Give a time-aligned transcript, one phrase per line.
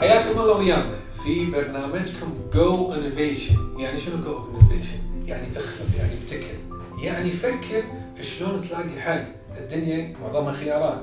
[0.00, 6.56] حياكم الله ويانا في برنامجكم Go Innovation يعني شنو Go Innovation يعني اخلق يعني ابتكر.
[7.02, 7.82] يعني فكر
[8.20, 9.24] شلون تلاقي حل.
[9.58, 11.02] الدنيا معظمها خيارات.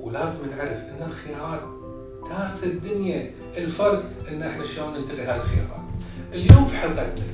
[0.00, 1.62] ولازم نعرف إن الخيارات
[2.28, 3.30] تارس الدنيا.
[3.56, 5.90] الفرق إن إحنا شلون ننتقي هاي الخيارات
[6.34, 7.24] اليوم في حلقتنا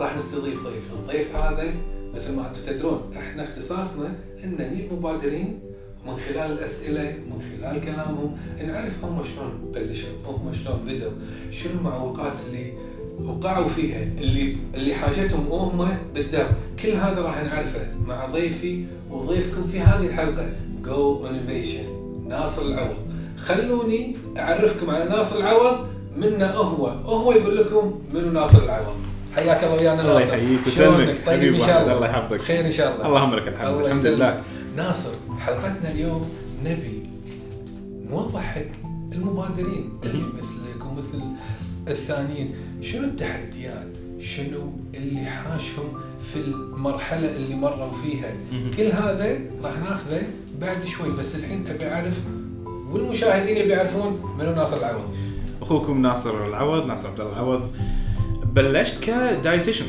[0.00, 1.74] راح نستضيف ضيف الضيف هذا
[2.14, 4.14] مثل ما أنتم تدرون إحنا اختصاصنا
[4.44, 5.60] ان نجيب مبادرين
[6.06, 11.10] ومن خلال الأسئلة ومن خلال كلامهم نعرف هم شلون بلشوا هم شلون بدوا
[11.50, 12.72] شنو المعوقات اللي
[13.24, 16.50] وقعوا فيها اللي اللي حاجتهم وهم بالدرب
[16.82, 20.50] كل هذا راح نعرفه مع ضيفي وضيفكم في هذه الحلقة.
[20.84, 21.84] Go Innovation
[22.28, 22.96] ناصر العوض.
[23.38, 26.86] خلوني أعرفكم على ناصر العوض منا هو.
[26.86, 28.96] هو يقول لكم منو ناصر العوض.
[29.34, 30.28] حياك الله ويانا الله ناصر.
[30.28, 32.06] يحييك شلونك؟ ويسلمك طيب إن شاء الله الله.
[32.06, 32.40] يحفظك.
[32.40, 33.06] خير إن شاء الله.
[33.06, 33.68] اللهم لك الحمد.
[33.68, 34.42] الله الحمد لله.
[34.76, 36.30] ناصر حلقتنا اليوم
[36.64, 37.02] نبي
[38.10, 41.22] نوضح حق المبادرين اللي مثلك ومثل
[41.88, 42.54] الثانيين.
[42.80, 43.88] شنو التحديات؟
[44.20, 48.32] شنو اللي حاشهم في المرحلة اللي مروا فيها.
[48.76, 50.22] كل هذا راح ناخذه
[50.60, 52.20] بعد شوي بس الحين أبي أعرف
[52.90, 55.14] والمشاهدين يبي يعرفون منو ناصر العوض.
[55.62, 57.70] أخوكم ناصر العوض ناصر عبد الله العوض.
[58.54, 59.86] بلشت كدايتيشن.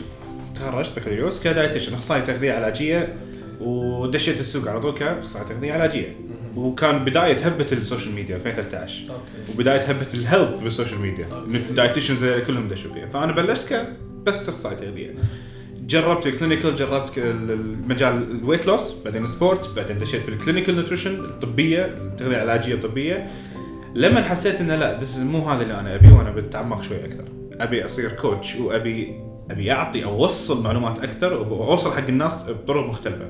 [0.56, 3.14] تخرجت بكالوريوس ك dietitian أخصائي تغذية علاجية.
[3.62, 6.16] ودشيت السوق على طول كاخصائي تغذيه علاجية.
[6.56, 9.22] وكان بداية هبة ال social media 2013 okay.
[9.54, 11.28] وبداية هبة ال health بال social media.
[11.48, 13.06] ال dietitians كلهم دشوا فيها.
[13.06, 13.88] فأنا بلشت ك
[14.26, 15.16] بس اخصائي تغذيه
[15.88, 20.76] جربت ال clinical جربت المجال ال weight loss بعدين ال sport بعدين دشيت بال clinical
[20.76, 23.28] nutrition الطبية التغذيه العلاجيه الطبيه
[23.96, 27.24] لما حسيت إنه لا مو هذا اللي أنا أبيه وأنا بتعمق شوي أكثر.
[27.52, 29.14] أبي أصير coach وأبي
[29.52, 33.26] أبي أعطي أو أوصل معلومات أكثر وأوصل حق الناس بطرق مختلفة.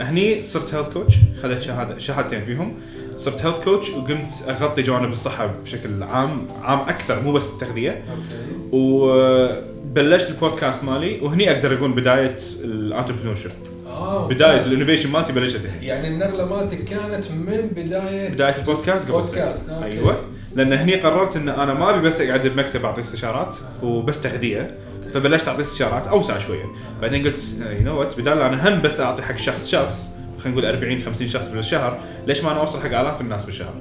[0.00, 2.74] هني صرت health coach خذيت شهاده شهادتين فيهم
[3.18, 8.66] صرت health coach وقمت أغطي جوانب الصحة بشكل عام عام أكثر مو بس التغذية okay
[8.72, 13.50] وبلشت البودكاست مالي وهني أقدر أقول بداية ال entrepreneurship
[13.86, 14.60] آه بدايه.
[14.60, 19.20] ال innovation مالتي بلشت هنا يعني النقلة مالتك كانت من بداية بداية البودكاست قبل.
[19.22, 19.68] بودكاست.
[19.68, 20.16] أيوه
[20.56, 24.76] لأن هني قررت إن أنا ما أبي بس أقعد بمكتب أعطي استشارات وبس تغذية.
[25.14, 26.64] فبلشت اعطي استشارات أوسع شوية
[27.02, 27.38] بعدين قلت
[27.78, 31.28] you know what بدال أنا هم بس أعطي حق شخص شخص خلينا نقول 40 50
[31.28, 33.74] شخص بالشهر ليش ما أنا أوصل حق آلاف الناس بالشهر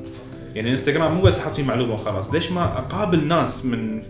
[0.55, 4.01] يعني إنستغرام مو بس أحط فيه معلومة وخلاص ليش ما أقابل ناس من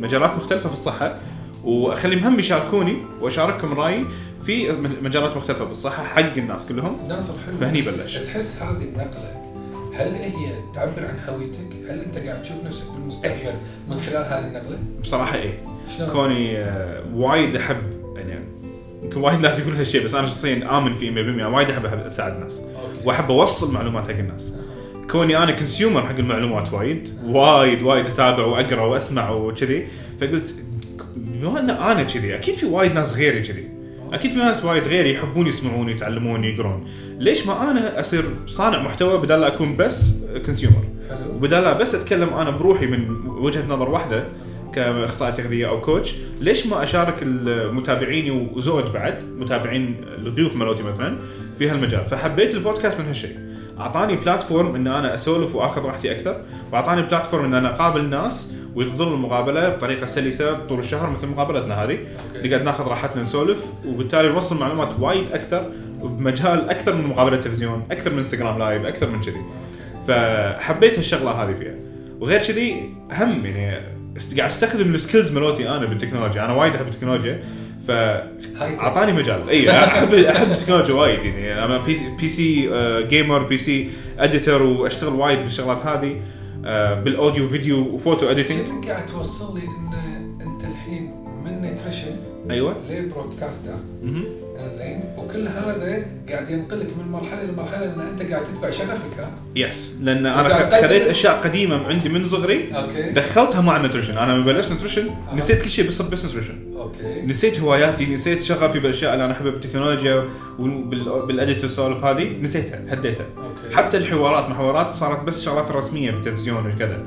[0.00, 1.16] مجالات مختلفة في الصحة
[1.64, 4.04] واخليهم هم يشاركوني وأشاركهم رأيي
[4.46, 8.16] في مجالات مختلفة بالصحة حق الناس كلهم ناصر حلو فهني بلش.
[8.18, 9.40] تحس هذه النقلة
[9.94, 13.52] هل هي تعبر عن هويتك؟ هل أنت قاعد تشوف نفسك بالمستقبل
[13.88, 15.58] من خلال هذه النقلة؟ بصراحة إيه؟
[16.12, 17.76] كوني آه، وايد أحب
[18.16, 18.44] يعني
[19.02, 22.66] يمكن وايد ناس يقولون هالشيء بس أنا شخصيا آمن فيه 100% وايد أحب أساعد الناس
[23.04, 24.54] وأحب أوصل معلومات حق الناس.
[25.10, 29.86] كوني أنا consumer حق المعلومات وايد وايد وايد أتابع وأقرأ وأسمع وكذي.
[30.20, 30.54] فقلت
[31.16, 33.68] بما أن أنا كذي أكيد في وايد ناس غيري كذي.
[34.12, 36.84] أكيد في ناس وايد غيري يحبون يسمعون يتعلمون يقرون.
[37.18, 41.34] ليش ما أنا أصير صانع محتوى بدل لا أكون بس consumer حلو.
[41.34, 44.24] وبدال لا بس أتكلم أنا بروحي من وجهة نظر واحدة
[44.74, 51.18] كاخصائي تغذية أو coach ليش ما أشارك المتابعيني وزود بعد متابعين الضيوف مالوتي مثلا
[51.58, 53.38] في هالمجال؟ فحبيت البودكاست من هالشيء.
[53.80, 56.40] أعطاني platform إن أنا أسولف وأخذ راحتي أكثر
[56.72, 61.98] وأعطاني platform إن أنا أقابل ناس وتظل المقابلة بطريقة سلسة طول الشهر مثل مقابلتنا هذه.
[62.50, 65.70] قاعد ناخذ راحتنا نسولف وبالتالي نوصل معلومات وايد أكثر
[66.00, 69.40] وبمجال أكثر من مقابلة تلفزيون أكثر من انستغرام live أكثر من كذي.
[70.08, 71.74] فحبيت هالشغلة هذه فيها.
[72.20, 73.99] وغير كذي هم يعني
[74.36, 76.44] قاعد استخدم ال skills مالوتي أنا بالتكنولوجيا.
[76.44, 77.42] أنا وايد أحب التكنولوجيا
[77.88, 78.78] high tech.
[78.78, 79.48] فاعطاني مجال.
[79.48, 81.64] إي احب أحب التكنولوجيا وايد يعني.
[81.64, 86.20] أنا P, PC gamer PC editor وأشتغل وايد بالشغلات هذه
[86.64, 89.92] آه، بال audio video و photo editing قاعد توصل لي إن
[90.40, 92.16] أنت الحين من nutrition
[92.50, 92.76] أيوه.
[92.90, 93.76] ل broadcaster.
[94.68, 99.98] زين وكل هذا قاعد ينقلك من مرحلة لمرحلة ان أنت قاعد تتبع شغفك ها؟ yes
[100.02, 103.10] لأن أنا خذيت أشياء قديمة عندي من صغري okay.
[103.12, 105.10] دخلتها مع ال nutrition أنا لما بلشت nutrition.
[105.36, 107.22] نسيت كل شيء بس بس nutrition okay.
[107.26, 110.24] نسيت هواياتي نسيت شغفي بالأشياء اللي أنا أحبها بالتكنولوجيا
[110.58, 113.26] وال edit والسوالف هذه نسيتها هديتها.
[113.36, 113.76] okay.
[113.76, 117.04] حتى الحوارات محاورات صارت بس شغلات رسمية بالتلفزيون وكذا.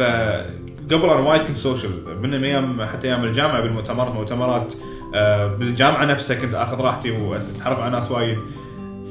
[0.00, 0.67] إيه.
[0.88, 2.20] فقبل أنا وايد كنت social.
[2.22, 4.74] من أيام حتى أيام الجامعة بالمؤتمرات مؤتمرات
[5.14, 8.38] آه، بالجامعة نفسها كنت آخذ راحتي وأتعرف على ناس وايد.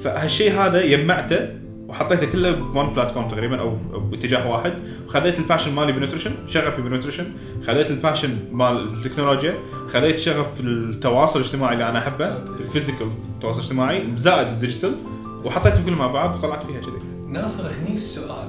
[0.04, 1.50] فهالشيء هذا جمعته
[1.88, 3.70] وحطيته كله ب one platform تقريبا أو
[4.00, 4.74] باتجاه واحد.
[5.08, 7.26] وخذيت ال passion مالي بال nutrition شغفي بالنوتريشن
[7.68, 9.54] خذيت ال passion مال التكنولوجيا.
[9.90, 12.38] خذيت شغف التواصل الاجتماعي اللي أنا أحبه.
[12.60, 14.96] ال physical التواصل الاجتماعي زائد ال digital
[15.44, 17.00] وحطيتهم كلهم مع بعض وطلعت فيها كذي.
[17.28, 18.48] ناصر هني السؤال.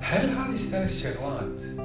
[0.00, 1.77] هل هذه الثلاث شغلات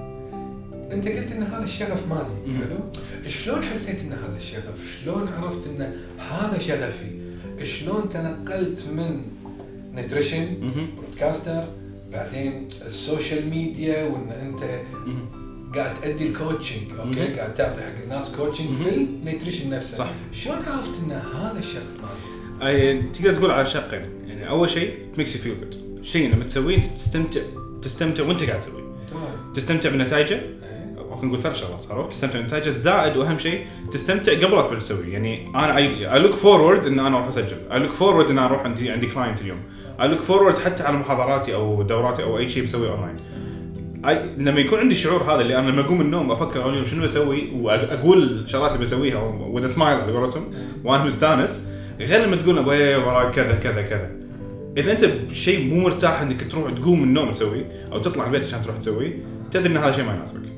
[0.93, 2.57] انت قلت إن هذا الشغف مالي.
[2.59, 2.79] حلو
[3.27, 7.23] شلون حسيت إن هذا الشغف شلون عرفت إن هذا شغفي
[7.63, 9.21] شلون تنقلت من
[9.93, 10.89] nutrition مهم.
[10.95, 11.63] broadcaster
[12.11, 14.63] بعدين ال social media وإن أنت.
[15.75, 17.33] قاعد تأدي ال coaching okay.
[17.33, 18.67] قاعد تعطي حق الناس coaching.
[18.77, 20.09] في ال nutrition نفسه صح.
[20.31, 25.35] شلون عرفت إن هذا الشغف مالي؟ أي تقدر تقول على شقين يعني أول شيء makes
[25.35, 27.41] you feel good شيء لما تسويه أنت تستمتع
[27.81, 28.83] تستمتع وأنت قاعد تسويه
[29.55, 30.72] تستمتع بنتائجه إيه.
[31.23, 32.09] خلينا نقول ثلاث شغلات صاروا.
[32.09, 35.11] تستمتع بنتائجه زائد وأهم شيء تستمتع قبل لا تسوي.
[35.11, 37.57] يعني أنا I look forward إن أنا أروح أسجل.
[37.71, 39.57] I look forward إن أنا أروح عندي عندي client اليوم.
[40.01, 43.15] I look forward حتى على محاضراتي أو دوراتي أو أي شيء بسويه اونلاين
[44.05, 46.85] اي لما يكون عندي الشعور هذا اللي أنا لما أقوم من النوم أفكر اول يوم
[46.85, 50.43] شنو بسوي؟ وأقول الشغلات اللي بسويها with smile على قولتهم.
[50.83, 51.69] وأنا مستانس.
[51.99, 54.11] غير لما تقول أبوي وراي كذا كذا كذا.
[54.77, 58.63] إذا أنت بشيء مو مرتاح إنك تروح تقوم من النوم تسويه أو تطلع البيت عشان
[58.63, 59.17] تروح تسويه
[59.51, 60.52] تدري إن هذا شيء ما يناسبك.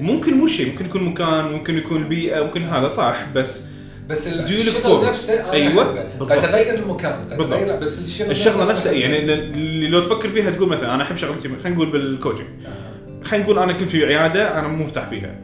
[0.00, 3.64] ممكن مو شيء ممكن يكون مكان ممكن يكون البيئه ممكن هذا صح بس
[4.08, 5.50] بس الشغل؟ نفسه.
[5.52, 6.32] بالضبط.
[6.32, 7.52] قد أغير المكان قد بالضبط.
[7.52, 9.00] أغير بس الشغل الشغلة نفسها أحبه.
[9.02, 13.24] يعني اللي لو تفكر فيها تقول مثلا أنا أحب شغلتي خلينا نقول بالكوتشنج آه.
[13.24, 15.40] خلينا نقول أنا كنت في عيادة أنا مو مرتاح فيها.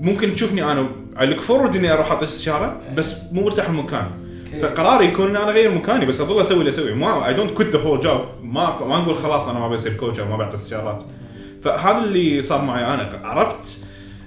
[0.00, 0.88] ممكن تشوفني أنا
[1.20, 4.06] I look forward إني أروح أعطي استشارة بس مو مرتاح المكان.
[4.62, 7.76] فقراري يكون إن أنا أغير مكاني بس أظل أسوي اللي أسويه ما I don't quit
[7.76, 11.02] the whole job ما ما نقول خلاص أنا ما بصير coach أو ما بعطي استشارات
[11.62, 13.84] فهذا اللي صار معي أنا عرفت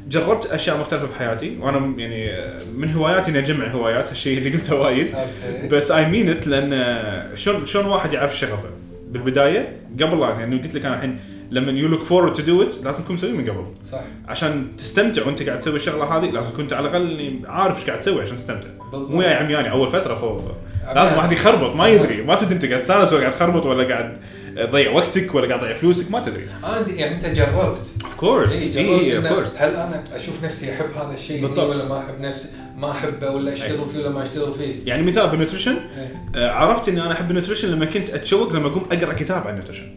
[0.07, 4.75] جربت أشياء مختلفة في حياتي وأنا يعني من هواياتي إني أجمع هوايات هالشيء اللي قلته
[4.75, 5.15] وايد.
[5.15, 5.67] okay.
[5.67, 8.69] بس I mean it لأن شلون شلون واحد يعرف شغفه؟
[9.09, 9.67] بالبداية
[10.01, 11.19] قبل لا يعني قلت لك أنا الحين
[11.51, 13.65] لما you look forward to do it لازم تكون مسوي من قبل.
[13.83, 14.01] صح.
[14.27, 18.21] عشان تستمتع وأنت قاعد تسوي الشغلة هذه لازم تكون على الأقل عارف إيش قاعد تسوي
[18.21, 18.67] عشان تستمتع.
[18.91, 19.11] بالضبط.
[19.11, 20.51] مو يا عمياني أول فترة فوق.
[20.95, 22.23] لازم واحد يخربط ما يدري.
[22.23, 24.17] ما تدري أنت قاعد تستانس ولا قاعد تخربط ولا قاعد
[24.55, 26.45] تضيع وقتك ولا قاعد تضيع فلوسك ما تدري.
[26.63, 27.87] أنا يعني أنت جربت.
[28.05, 31.69] of course إي جربت of course هل أنا أشوف نفسي أحب هذا الشيء بالضبط.
[31.69, 34.75] ولا ما أحب نفسي؟ ما أحبه ولا أشتغل فيه ولا ما أشتغل فيه.
[34.85, 36.41] يعني مثال بال nutrition إيه.
[36.41, 39.49] آه، عرفت إني أنا أحب ال nutrition لما كنت أتشوق لما أقوم أقرأ كتاب عن
[39.49, 39.95] ال nutrition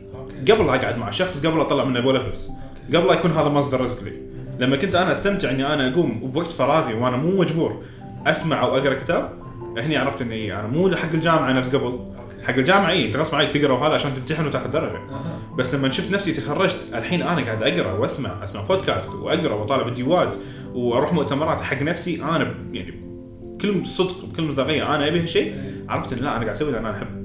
[0.51, 2.49] قبل لا أقعد مع شخص قبل أطلع منه ولا فلوس.
[2.89, 4.13] قبل لا يكون هذا مصدر رزق لي.
[4.61, 7.83] لما كنت أنا أستمتع إني أنا أقوم بوقت فراغي وأنا مو مجبور
[8.27, 9.33] أسمع أو أقرأ كتاب
[9.81, 11.87] هني عرفت إني أنا مو حق الجامعة نفس قبل.
[11.87, 12.47] أوكي.
[12.47, 14.97] حق الجامعة إي انت غصب عليك تقرأ وهذا عشان تمتحن وتاخذ درجة.
[14.97, 15.39] أها.
[15.59, 20.37] بس لما شفت نفسي تخرجت الحين أنا قاعد أقرأ وأسمع أسمع بودكاست وأقرأ وأطالع فيديوهات
[20.75, 22.95] وأروح مؤتمرات حق نفسي أنا يعني
[23.43, 25.43] بكل صدق بكل مصداقية أنا أبي هالشيء.
[25.43, 25.85] إيه.
[25.89, 27.19] عرفت إن لا أنا قاعد أسوي اللي أنا احبه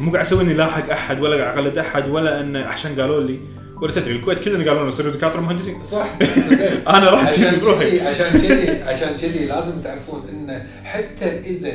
[0.00, 3.38] مو قاعد أسوي إني لاحق أحد ولا قاعد أقلد أحد ولا إن عشان قالوا لي.
[3.82, 5.84] ولا تدري الكويت كلنا قالوا لنا صيروا دكاترة مهندسين.
[5.84, 6.18] صح
[6.48, 6.88] صدق.
[6.90, 11.72] أنا رحت عشان كذي عشان كذي عشان كذي لازم تعرفون إن حتى إذا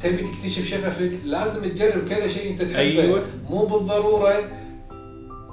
[0.00, 2.78] تبي تكتشف شغفك لازم تجرب كذا شيء أنت تحبه.
[2.78, 3.22] أيوة.
[3.50, 4.34] مو بالضرورة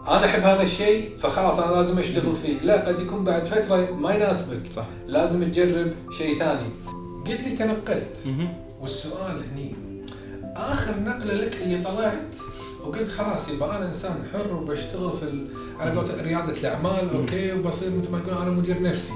[0.08, 2.54] أنا أحب هذا الشيء فخلاص أنا لازم أشتغل فيه.
[2.64, 4.62] لا قد يكون بعد فترة ما يناسبك.
[4.76, 4.86] صح.
[5.08, 6.70] لازم تجرب شيء ثاني.
[7.28, 8.18] قلت لي تنقلت.
[8.82, 9.76] والسؤال هني
[10.56, 12.36] آخر نقلة لك اللي طلعت
[12.84, 15.48] وقلت خلاص يبقى أنا إنسان حر وبشتغل في ال...
[15.80, 19.14] على قولة ريادة الأعمال أوكي وبصير مثل ما تقول أنا مدير نفسي.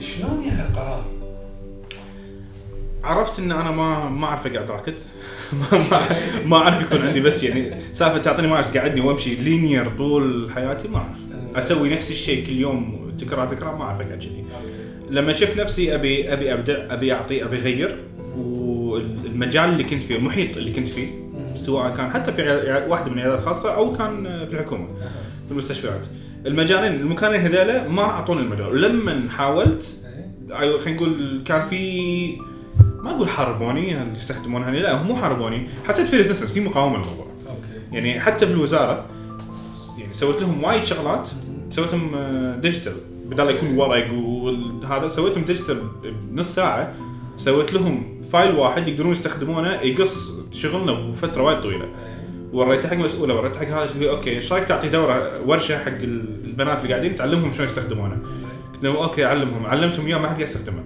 [0.00, 1.04] شلون يا هالقرار؟
[3.04, 4.94] عرفت إن أنا ما ما أعرف أقعد راكد
[6.46, 10.98] ما أعرف يكون عندي بس يعني سالفة تعطيني ما تقعدني وأمشي linear طول حياتي ما
[10.98, 11.56] أعرف.
[11.56, 14.44] أسوي نفس الشيء كل يوم تكرار تكرار ما أعرف أقعد كذي
[15.10, 17.96] لما شفت نفسي ابي أبي ابدع أبي اعطي أبي أغير
[18.36, 21.08] والمجال اللي كنت فيه المحيط اللي كنت فيه
[21.66, 22.42] سواء كان حتى في
[22.88, 24.86] واحدة من العيادات الخاصه أو كان في الحكومة
[25.46, 26.06] في المستشفيات.
[26.46, 28.66] المجالين المكانين هذيلا ما أعطوني المجال.
[28.66, 30.02] ولما حاولت
[30.50, 30.58] إيه.
[30.58, 32.36] أيوة خلينا نقول كان في
[33.02, 35.68] ما أقول حاربوني اللي يستخدمونها؟ لا هم مو حاربوني.
[35.84, 37.26] حسيت في resistance في مقاومة للموضوع.
[37.48, 37.96] أوكي.
[37.96, 39.06] يعني حتى في الوزارة
[39.98, 41.30] يعني سويت لهم وايد شغلات.
[41.70, 42.16] سويتهم
[42.60, 42.92] digital
[43.26, 45.82] بدل لا يكون ورق وهذا سويتهم digital
[46.30, 46.94] بنص ساعة.
[47.44, 51.88] سويت لهم file واحد يقدرون يستخدمونه يقص شغلنا بفترة وايد طويلة.
[52.52, 56.80] وريته حق مسؤولة وريته حق هذا له أوكي إيش رايك تعطي دورة ورشة حق البنات
[56.82, 58.18] اللي قاعدين تعلمهم شلون يستخدمونه.
[58.74, 60.84] قلت لهم أوكي علمهم علمتهم إياه ما حد يستخدمه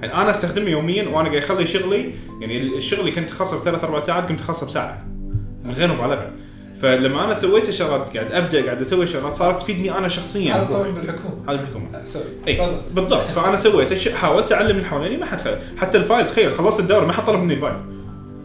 [0.00, 3.98] يعني أنا أستخدمه يوميا وأنا قاعد اخلي شغلي يعني الشغل اللي كنت اخلصه بثلاث أربع
[3.98, 5.04] ساعات كنت اخلصه بساعة
[5.64, 6.30] من غير مبالغة
[6.84, 10.54] فلما أنا سويت الشغلات قاعد أبدأ قاعد أسوي شغلات صارت تفيدني أنا شخصيا.
[10.54, 11.42] هذا طبعا بالحكومة.
[11.48, 11.96] هذا بالحكومة.
[11.96, 12.76] آه، sorry اي تفضل.
[12.94, 13.30] بالضبط.
[13.30, 15.56] فأنا سويت حاولت أعلم اللي حواليني ما حد خل...
[15.78, 17.74] حتى ال file تخيل خلصت الدوره ما حد طلب مني ال file.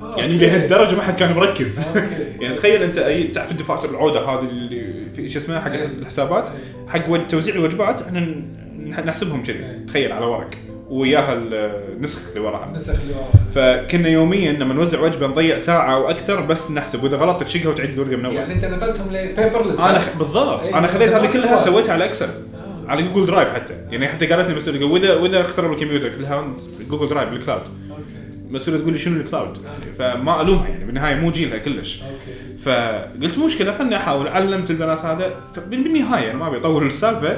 [0.01, 0.37] آه، يعني.
[0.37, 1.85] لهالدرجه ما حد كان مركز.
[2.41, 5.85] يعني تخيل أنت أي تعرف الدفاتر العودة هذه اللي في شو اسمه حق إيه.
[6.01, 6.89] الحسابات؟ إيه.
[6.89, 9.57] حق توزيع الوجبات إحنا نحسبهم كذي.
[9.57, 9.85] إيه.
[9.87, 10.49] تخيل على ورق.
[10.89, 12.65] وياها النسخ اللي وراها.
[12.65, 13.85] النسخ اللي وراها.
[13.85, 17.89] فكنا يوميا لما نوزع وجبة نضيع ساعة أو أكثر بس نحسب وإذا غلط تشيكها وتعيد
[17.89, 18.35] الورقة من أول.
[18.35, 20.17] يعني أنت نقلتهم ل paperless أنا خ...
[20.17, 20.61] بالضبط.
[20.61, 21.57] أي، أنا خذيت هذه كلها.
[21.57, 22.89] سويتها على Excel آه.
[22.91, 23.73] على Google Drive حتى.
[23.91, 26.53] يعني حتى قالت لي مسؤولة واذا وإذا اختربوا الكمبيوتر كلها
[26.89, 28.03] Google Drive بال cloud أوكي.
[28.49, 29.57] مسؤولة تقول لي شنو ال cloud
[29.99, 32.01] فما ألومها يعني بالنهايه مو جيلها كلش.
[32.01, 32.57] أوكي.
[32.57, 34.27] فقلت مشكلة خلني أحاول.
[34.27, 35.33] علمت البنات هذا.
[35.67, 37.37] بالنهاية أنا ما أبي أطول السالفة.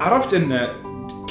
[0.00, 0.68] عرفت إن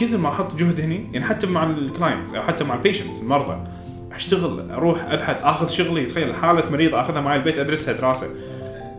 [0.02, 3.22] كثر ما أحط جهد هني يعني حتى مع ال clients أو حتى مع ال patients
[3.22, 3.68] المرضى
[4.16, 8.28] أشتغل أروح أبحث أخذ شغلي تخيل حالة مريض أخذها معي البيت أدرسها دراسة.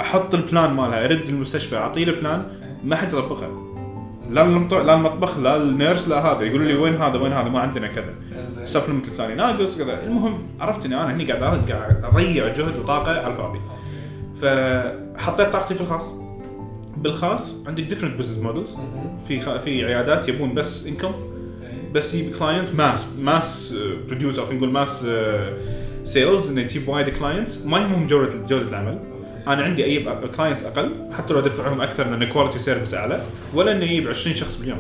[0.00, 2.45] أحط ال plan مالها أرد المستشفى أعطيه ال plan
[2.85, 3.49] ما حد يطبقها
[4.30, 4.42] لا.
[4.82, 6.42] لا المطبخ لا ال nurse لا هذا.
[6.42, 8.14] يقولوا لي وين هذا وين هذا؟ ما عندنا كذا.
[8.64, 10.02] supplement الثاني ناقص كذا.
[10.04, 11.71] المهم عرفت اني أنا هني قاعد
[12.04, 13.61] أضيع جهد وطاقة على الفاضي.
[14.40, 16.14] فحطيت طاقتي في الخاص.
[16.97, 18.79] بالخاص عندك different business models.
[19.29, 19.57] في خ...
[19.57, 21.13] في عيادات يبون بس انكم
[21.63, 21.93] إيه.
[21.93, 23.75] بس يجيب client mass mass
[24.07, 25.07] produce أو خلينا نقول mass
[26.05, 28.99] sales إنه تجيب وايد clients ما يهمهم جوده جوده العمل.
[29.47, 30.05] أنا عندي أي
[30.37, 33.23] clients أقل حتى لو أدفعهم أكثر لأن quality service أعلى
[33.55, 34.79] ولا إنه يجيب 20 شخص باليوم.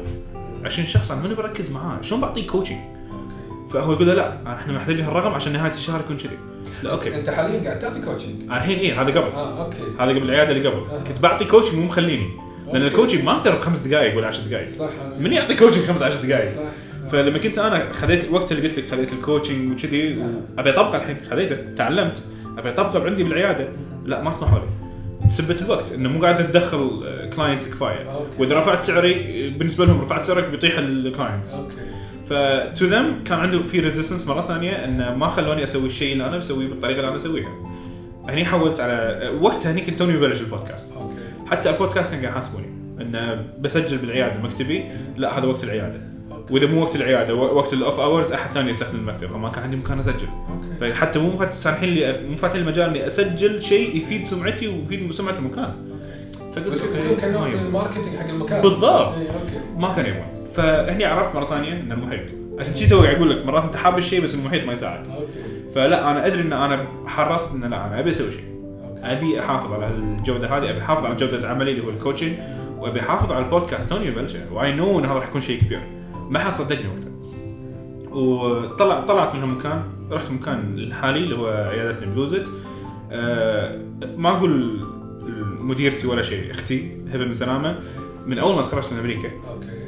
[0.64, 2.02] 20 شخص أنا ماني بركز معاه.
[2.02, 2.78] شلون بعطيه coaching
[3.70, 6.38] فهو يقول له لا إحنا محتاج هالرقم عشان نهاية الشهر يكون كذي.
[6.82, 7.14] لا أوكي.
[7.14, 9.30] أنت حاليا قاعد تعطي coaching الحين إيه هذا قبل.
[9.32, 9.76] آه أوكي.
[10.00, 10.78] هذا قبل العيادة اللي قبل.
[10.78, 11.04] آه.
[11.08, 12.28] كنت بعطي coaching مو مخليني.
[12.72, 12.82] لأن.
[12.82, 16.26] ال coaching ما ترى بخمس دقائق ولا 10 دقائق صح من يعطي coaching خمس 10
[16.26, 17.10] دقائق صح صح.
[17.12, 20.60] فلما كنت أنا خذيت الوقت اللي قلت لك خذيت ال coaching وكذي آه.
[20.60, 21.16] أبي أطبقه الحين.
[21.30, 22.22] خذيته تعلمت.
[22.58, 23.68] أبي أطبقه عندي بالعيادة.
[24.04, 24.66] لا ما أسمحوا لي.
[25.28, 25.92] تثبت الوقت.
[25.92, 27.04] إنه مو قاعد تدخل
[27.36, 28.12] clients كفاية.
[28.12, 28.26] أوكي.
[28.38, 31.76] وإذا رفعت سعري بالنسبة لهم رفعت سعرك بيطيح ال clients أوكي.
[32.32, 36.26] ف to them كان عنده في resistance مرة ثانية انه ما خلوني أسوي الشيء اللي
[36.26, 37.52] أنا بسويه بالطريقة اللي أنا اسويها.
[38.28, 40.92] هني حولت على وقتها هني كنت توني ببلش البودكاست.
[40.96, 41.14] أوكي.
[41.46, 42.66] حتى البودكاست كانوا قاعد يحاسبوني
[43.00, 44.84] انه بسجل بالعيادة مكتبي
[45.16, 46.00] لا هذا وقت العيادة.
[46.32, 46.54] أوكي.
[46.54, 49.76] وإذا مو وقت العيادة وقت ال off hours أحد ثاني يستخدم المكتب فما كان عندي
[49.76, 50.28] مكان أسجل.
[50.50, 50.94] أوكي.
[50.94, 55.64] فحتى مو سامحين لي مو فاتحين المجال إني أسجل شيء يفيد سمعتي ويفيد سمعه المكان.
[55.64, 56.70] أوكي.
[56.70, 57.34] فقلت أوكي كان.
[57.34, 58.62] ال marketing حق المكان.
[58.62, 59.18] بالضبط.
[59.18, 59.26] إيه،
[59.76, 60.41] ما كان يبغى.
[60.54, 64.24] فهني عرفت مرة ثانية ان المحيط عشان شي تو أقول لك مرات أنت حاب الشيء
[64.24, 65.06] بس المحيط ما يساعد.
[65.06, 65.72] أوكي.
[65.74, 68.44] فلا أنا أدري إن أنا حرصت إن لا أنا أبي أسوي شيء
[69.02, 72.32] أبي أحافظ على الجوده هذه أبي أحافظ على جودة عملي اللي هو ال coaching
[72.78, 75.80] وأبي أحافظ على البودكاست توني ببلشه و I know إن هذا راح يكون شيء كبير.
[76.30, 77.12] ما حد صدقني وقتها.
[78.10, 79.82] وطلع طلعت من مكان.
[80.10, 82.52] رحت مكان الحالي اللي هو عيادتنا بلوزت
[83.12, 83.78] أه
[84.16, 84.80] ما أقول
[85.60, 87.78] مديرتي ولا شيء أختي هبة من سلامة.
[88.26, 89.28] من أول ما تخرجت من أمريكا.
[89.28, 89.81] okay.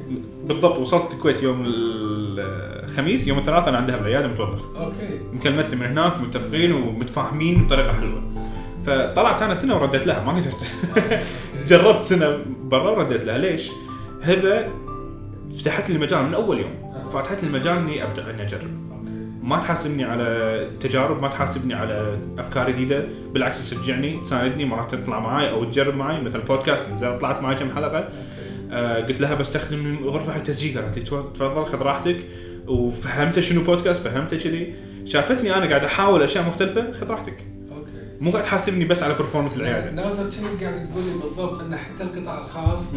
[0.44, 4.62] بالضبط وصلت الكويت يوم الخميس يوم الثلاثاء أنا عندها بالعيادة متوظف.
[4.76, 5.20] okay.
[5.32, 8.23] مكلمتي من هناك متفقين ومتفاهمين بطريقة حلوة.
[8.87, 10.66] فطلعت أنا سنة ورديت لها ما قدرت
[11.68, 13.38] جربت سنة برا ورديت لها.
[13.38, 13.70] ليش؟
[14.23, 14.66] هبة
[15.58, 16.92] فتحت لي المجال من أول يوم.
[17.12, 18.84] فتحت لي المجال إني أبدأ إني أجرب.
[19.42, 23.04] ما تحاسبني على تجارب ما تحاسبني على أفكار جديدة.
[23.32, 27.70] بالعكس تشجعني تساندني مرات تطلع معاي أو تجرب معي مثل بودكاست نزلت طلعت معي كم
[27.75, 27.99] حلقة.
[27.99, 28.08] آه
[29.09, 32.16] قلت لها بستخدم غرفة حق التسجيل قالت لي "تفضل- خذ راحتك.
[32.66, 34.75] وفهمتها شنو بودكاست فهمتها كذي.
[35.04, 37.37] شافتني أنا قاعد أحاول أشياء مختلفة خذ راحتك.
[37.76, 37.90] okay.
[38.21, 39.90] مو قاعد تحاسبني بس على performance العيادة.
[39.90, 42.95] ناصر كنت قاعد تقول لي بالضبط إن حتى القطاع الخاص.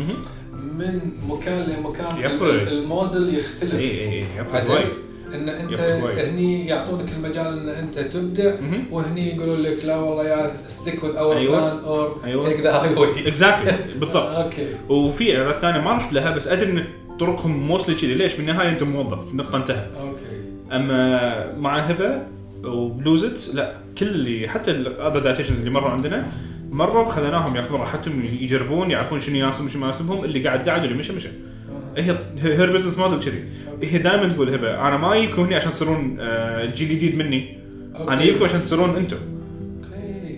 [0.77, 2.67] من مكان لمكان يفرق.
[2.71, 3.73] الموديل يختلف.
[3.73, 4.87] اي اي اي يفرق وايد.
[5.33, 5.79] إن أنت.
[5.79, 8.55] هني يعطونك المجال إن أنت تبدع.
[8.91, 11.35] وهني يقولون لك لا والله يا stick with our.
[11.35, 12.41] plan or.
[12.41, 16.85] take the highway exactly بالضبط okay وفي عيادات ثانية ما رحت لها بس أدري إن
[17.19, 20.23] طرقهم موصلي كذي ليش؟ بالنهايه أنت موظف نقطة انتهى okay
[20.71, 22.21] أما مع هبة
[22.63, 26.27] وبلوزت لا كل اللي حتى ال other dietitians اللي مروا عندنا
[26.71, 30.97] مروا خليناهم ياخذون راحتهم يجربون يعرفون شنو يناسبهم وشنو ما يناسبهم اللي قاعد قاعد واللي
[30.97, 31.29] مشى مشى
[31.97, 33.43] هي her business model كذي.
[33.83, 37.57] هي دائما تقول هبة أنا ما يجيكم هني عشان تصيرون آه، الجيل الجديد مني.
[37.95, 38.13] okay.
[38.13, 39.17] أنا جايبكم عشان تصيرون أنتم.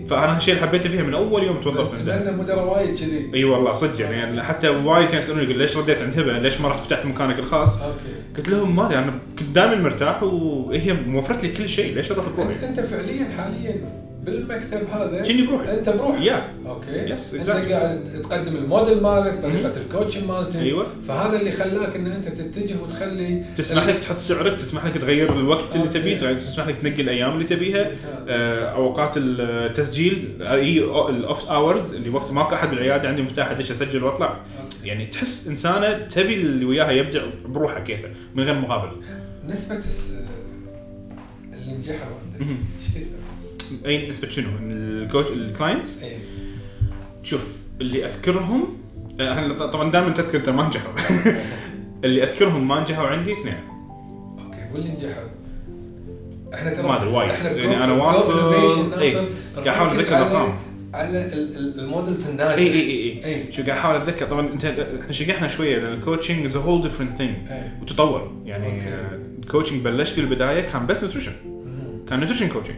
[0.09, 2.17] فأنا هالشيء اللي حبيته فيها من أول يوم توظفت عندها.
[2.17, 3.31] أتمنى مدراء وايد كذي.
[3.33, 6.69] أي والله صدق يعني حتى وايد كانوا يسألوني يقول ليش رديت عند هبة؟ ليش ما
[6.69, 7.97] رحت فتحت مكانك الخاص؟ okay.
[8.37, 12.25] قلت لهم ما أدري أنا كنت دائما مرتاح وهي موفرت لي كل شيء ليش أروح
[12.37, 17.71] بروحي؟ أنت فعليا حاليا بالمكتب هذا كني بروحي أنت بروحك yeah okay Yes, أنت exactly.
[17.71, 22.75] قاعد تقدم الموديل مالك طريقة ال coaching مالتك أيوه فهذا اللي خلاك إن أنت تتجه
[22.83, 25.87] وتخلي تسمح لك تحط سعرك تسمح لك تغير الوقت اللي.
[25.87, 27.91] تبيه تسمح لك تنقي الأيام اللي تبيها.
[28.27, 33.71] آه، أوقات التسجيل اي ال off hours اللي وقت ماكو أحد بالعيادة عندي مفتاح ادش
[33.71, 34.39] أسجل وأطلع.
[34.83, 38.91] يعني تحس إنسانة تبي اللي وياها يبدع بروحه كيفه من غير مقابل
[39.47, 40.13] نسبة الس-
[41.53, 42.47] اللي نجحوا عندك.
[42.81, 43.19] إيش كثر؟
[43.85, 46.03] أي نسبة شنو؟ ال coach ال clients
[47.23, 48.77] شوف اللي أذكرهم
[49.19, 50.91] آه، إحنا طبعا دائما تذكر ما نجحوا
[52.05, 53.53] اللي أذكرهم ما نجحوا عندي اثنين
[54.45, 55.23] okay واللي نجحوا
[56.53, 57.29] إحنا ترى ما أدري وايد.
[57.29, 58.53] يعني أنا واصل-
[58.99, 59.15] إيه.
[59.55, 60.53] قاعد أحاول نركز أتذكر
[60.93, 61.33] على
[61.79, 63.25] ال models الناجحة اي اي اي.
[63.25, 66.81] اي شو قاعد أحاول أتذكر طبعا انت إحنا شقحنا شوية لأن ال coaching is whole
[66.81, 67.35] different thing.
[67.81, 68.81] وتطور يعني.
[68.81, 71.31] آه، ال coaching بلشت في البداية كان بس nutrition.
[72.09, 72.75] كان nutrition coaching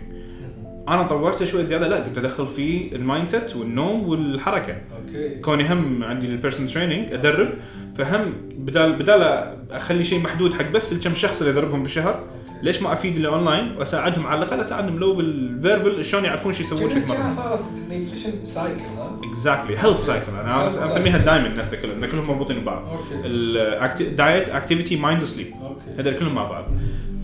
[0.88, 4.73] أنا طورته شوي زيادة لا كنت أدخل فيه ال mindset والنوم والحركة.
[4.73, 5.39] أوكي.
[5.39, 7.50] كوني هم عندي ال personal training أدرب.
[7.97, 12.25] فهم بدال بدال أخلي شيء محدود حق بس الكم شخص اللي ادربهم بالشهر okay.
[12.63, 16.63] ليش ما أفيد اللي اونلاين وأساعدهم؟ على الأقل أساعدهم لو بال verbal شلون يعرفون شو
[16.63, 18.81] يسوون كأنها يتمرنون صارت nutrition cycle
[19.24, 21.17] exactly health cycle أنا أسميها.
[21.17, 23.00] دايموند نفسها كلهم لأن كلهم مربوطين ببعض.
[23.25, 25.48] ال diet activity mind sleep
[25.97, 26.65] هذول كلهم مع بعض.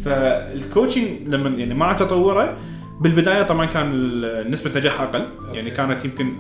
[0.06, 2.58] فال coaching لما يعني مع تطوره
[3.02, 5.28] بالبداية طبعا كان نسبة نجاح أقل.
[5.54, 5.72] يعني okay.
[5.78, 6.34] كانت يمكن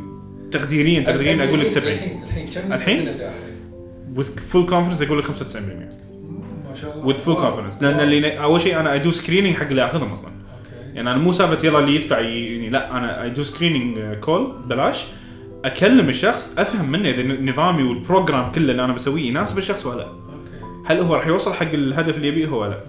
[0.51, 3.33] تقديريا تقديريا أقول لك 70 الحين الحين كم الحين؟ نجاح؟
[4.53, 5.29] full confidence أقول لك 95%
[6.69, 7.17] ما شاء الله.
[7.17, 7.57] Full wow.
[7.71, 7.83] confidence.
[7.83, 7.99] لأن.
[7.99, 10.27] اللي أول شيء أنا أ do screening حق اللي أخذهم أصلا.
[10.27, 10.95] okay.
[10.95, 15.05] يعني أنا مو سالفة يلا اللي يدفع يعني لا أنا أ do screening call بلاش.
[15.65, 19.97] أكلم الشخص أفهم منه إذا نظامي وال program كله اللي أنا بسويه يناسب الشخص ولا
[19.97, 20.07] لا.
[20.85, 22.79] هل هو راح يوصل حق الهدف اللي يبيه هو ولا لا.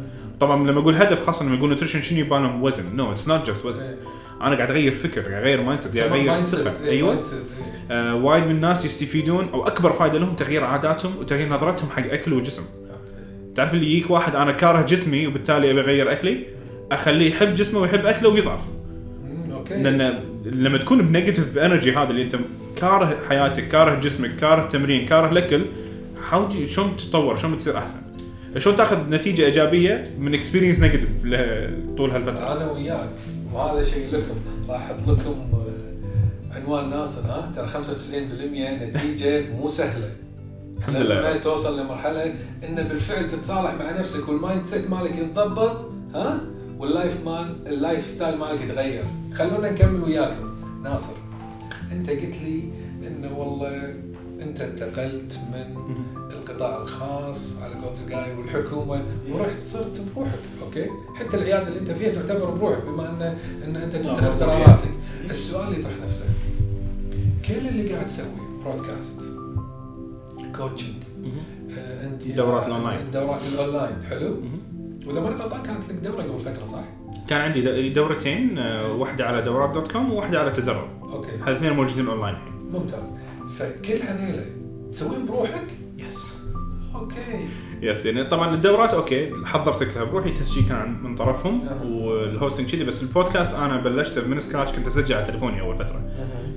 [0.40, 2.96] طبعا لما أقول هدف خاصه لما يقول nutrition شنو يبان لهم؟ وزن.
[2.96, 3.82] no it's not just وزن.
[4.40, 6.72] أنا قاعد أغير فكر قاعد أغير mindset قاعد أغير ثقة.
[6.84, 7.12] أيوه.
[7.12, 7.22] أيوه
[7.90, 12.32] آه وايد من الناس يستفيدون أو أكبر فائده لهم تغيير عاداتهم وتغيير نظرتهم حق أكل
[12.32, 12.62] وجسم.
[12.62, 13.54] okay.
[13.54, 16.46] تعرف اللي يجيك واحد أنا كاره جسمي وبالتالي أبي أغير أكلي
[16.92, 18.60] أخليه يحب جسمه ويحب أكله ويضعف.
[19.52, 19.82] أوكي.
[19.82, 22.36] لأن لما تكون ب negative energy هذا اللي أنت
[22.76, 25.62] كاره حياتك كاره جسمك كاره التمرين كاره الأكل
[26.30, 28.07] حاول شلون تتطور؟ شلون تصير أحسن؟
[28.56, 31.08] شلون تاخذ نتيجة إيجابية من experience negative
[31.96, 33.08] طول هالفترة؟ أنا وياك
[33.52, 34.34] وهذا شيء لكم
[34.68, 40.10] راح أحط لكم آه، عنوان ناصر ها؟ ترى 95% نتيجة مو سهلة.
[40.78, 42.24] الحمد لما لله توصل لمرحلة
[42.68, 46.40] إن بالفعل تتصالح مع نفسك وال mindset مالك يتضبط ها؟
[46.78, 49.04] وال life مال ال lifestyle مالك يتغير.
[49.34, 50.54] خلونا نكمل وياكم.
[50.82, 51.12] ناصر
[51.92, 52.62] أنت قلت لي
[53.06, 53.94] انه والله
[54.42, 55.94] أنت انتقلت من
[56.58, 62.10] القطاع الخاص على قولة القايل والحكومة ورحت صرت بروحك okay؟ حتى العيادة اللي أنت فيها
[62.12, 64.88] تعتبر بروحك بما ان أن أنت تتخذ قراراتك.
[65.30, 66.24] السؤال اللي يطرح نفسه
[67.48, 68.26] كل اللي قاعد تسوي
[68.64, 69.20] podcast
[70.56, 70.94] coaching
[71.78, 73.00] آه، انت دورات الأونلاين.
[73.00, 73.96] الدورات الأونلاين.
[74.10, 74.36] حلو.
[75.06, 76.84] وإذا ماني غلطان كانت لك دورة قبل فترة صح؟
[77.28, 80.88] كان عندي دورتين آه، واحدة على دورات dot com وواحدة على تدرب.
[81.02, 81.30] okay.
[81.46, 82.52] هالاثنين موجودين أونلاين الحين.
[82.72, 83.06] ممتاز.
[83.58, 84.44] فكل هذيلا
[84.92, 85.66] تسوين بروحك؟
[85.98, 86.37] يس
[86.94, 87.48] أوكي.
[87.82, 91.62] يس يعني طبعا الدورات okay حضرت لها بروحي تسجيل كان من طرفهم.
[91.84, 96.02] وال hosting كذي بس البودكاست أنا بلشت من scratch كنت أسجل على تليفوني أول فترة.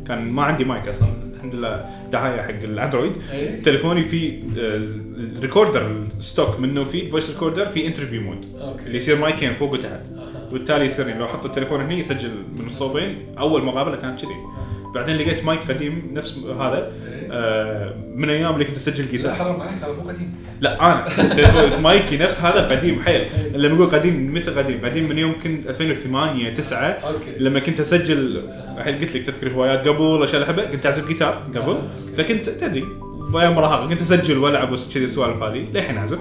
[0.08, 3.18] كان ما عندي مايك أصلا الحمد لله دعاية حق ال Android.
[3.32, 3.62] إيه.
[3.62, 8.98] تليفوني فيه ال recorder ال stock منه فيه voice recorder في interview mode اللي okay
[8.98, 10.02] يصير مايكين فوق وتحت.
[10.50, 13.36] وبالتالي يصير يعني لو أحط التليفون هني يسجل من الصوبين.
[13.40, 14.36] أول مقابلة كانت كذي.
[14.94, 16.78] بعدين لقيت مايك قديم نفس هذا.
[16.78, 17.28] إيه.
[17.32, 19.34] آه، من أيام اللي كنت أسجل لا جيتار.
[19.34, 20.36] حرام عليك هذا مو قديم.
[20.62, 21.06] لا أنا
[21.78, 23.28] مايكي نفس هذا قديم حيل.
[23.54, 27.40] لما أقول قديم متى قديم؟ قديم من يوم كنت 2008 9 okay.
[27.40, 28.44] لما كنت أسجل
[28.78, 31.72] الحين قلت لك تذكر هوايات قبل اشياء الحبه كنت أعزف جيتار قبل.
[31.72, 31.82] آه،.
[32.18, 32.86] فكنت تدري
[33.34, 36.20] بايام مراهقه كنت أسجل وألعب وكذي السوالف هذه للحين أعزف.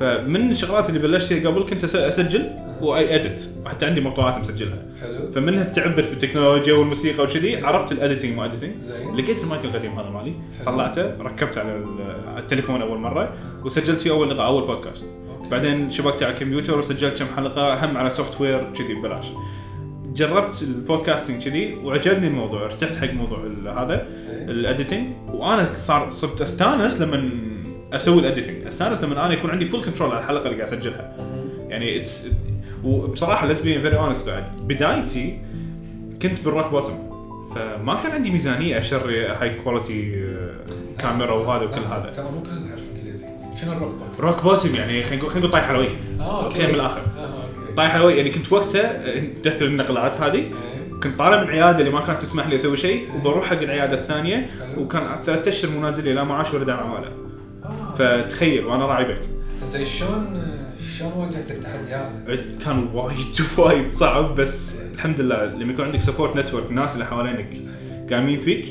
[0.00, 2.50] فمن الشغلات اللي بلشت فيها قبل كنت أسجل
[2.80, 4.82] وايد edit وحتى عندي مقطوعات مسجلها.
[5.00, 5.32] حلو.
[5.32, 8.70] فمنها تعبت بالتكنولوجيا والموسيقى وكذي عرفت ال editing مو editing.
[9.16, 10.32] لقيت المايك القديم هذا مالي.
[10.66, 13.32] طلعته ركبته على ال- على التليفون أول مرة
[13.64, 15.06] وسجلت فيه أول لقاء أول بودكاست.
[15.38, 15.50] okay.
[15.50, 19.26] بعدين شبكت على الكمبيوتر وسجلت كم حلقة هم على software كذي ببلاش.
[20.14, 24.50] جربت ال podcasting كذي وعجبني الموضوع ارتحت حق موضوع هذا إيه.
[24.50, 25.06] ال editing.
[25.28, 27.30] وأنا صار صرت أستانس لما
[27.92, 31.12] أسوي ال editing أستانس لما أنا يكون عندي full control على الحلقة اللي قاعد أسجلها.
[31.68, 32.28] يعني it's
[32.84, 34.44] وبصراحة let's be very honest بعد.
[34.62, 35.38] بدايتي
[36.22, 36.98] كنت بال rock bottom
[37.54, 40.26] فما كان عندي ميزانية اشتري high quality
[40.98, 42.12] كاميرا وهذا وكل هذا.
[42.16, 43.26] ترى مو كلنا نعرف إنجليزي.
[43.60, 45.88] شنو ال rock bot؟ rock bottom يعني خلينا نقول خلينا نقول طايح حلوي
[46.20, 46.66] آه okay.
[46.66, 47.00] من الآخر.
[47.00, 47.74] okay.
[47.76, 49.02] طايح حلوي يعني كنت وقتها
[49.44, 50.50] دخل النقلات هذه إيه.
[51.02, 54.50] كنت طالع من عيادة اللي ما كانت تسمح لي أسوي شيء وبروح حق العيادة الثانية.
[54.78, 57.06] وكان ثلاث أشهر منازل لي لا معاش ولا دعم عمالة.
[57.06, 57.25] آه.
[57.98, 59.26] فتخيل وأنا راعي بيت
[59.64, 60.42] زين شلون
[60.98, 62.10] شلون واجهت التحدي هذا؟
[62.64, 63.16] كان وايد
[63.58, 67.56] وايد صعب بس الحمد لله لما يكون عندك support network الناس اللي حوالينك
[68.10, 68.66] قايمين فيك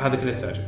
[0.00, 0.60] هذا كله يحتاجه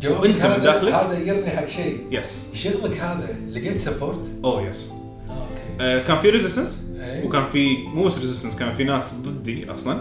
[0.00, 4.90] جوابك هذا داخلك؟ هذا يرني حق شيء yes شغلك هذا لقيت support؟ oh yes
[5.28, 5.36] okay
[5.80, 7.26] آه كان في resistance إيه.
[7.26, 10.00] وكان في مو بس resistance كان في ناس ضدي أصلا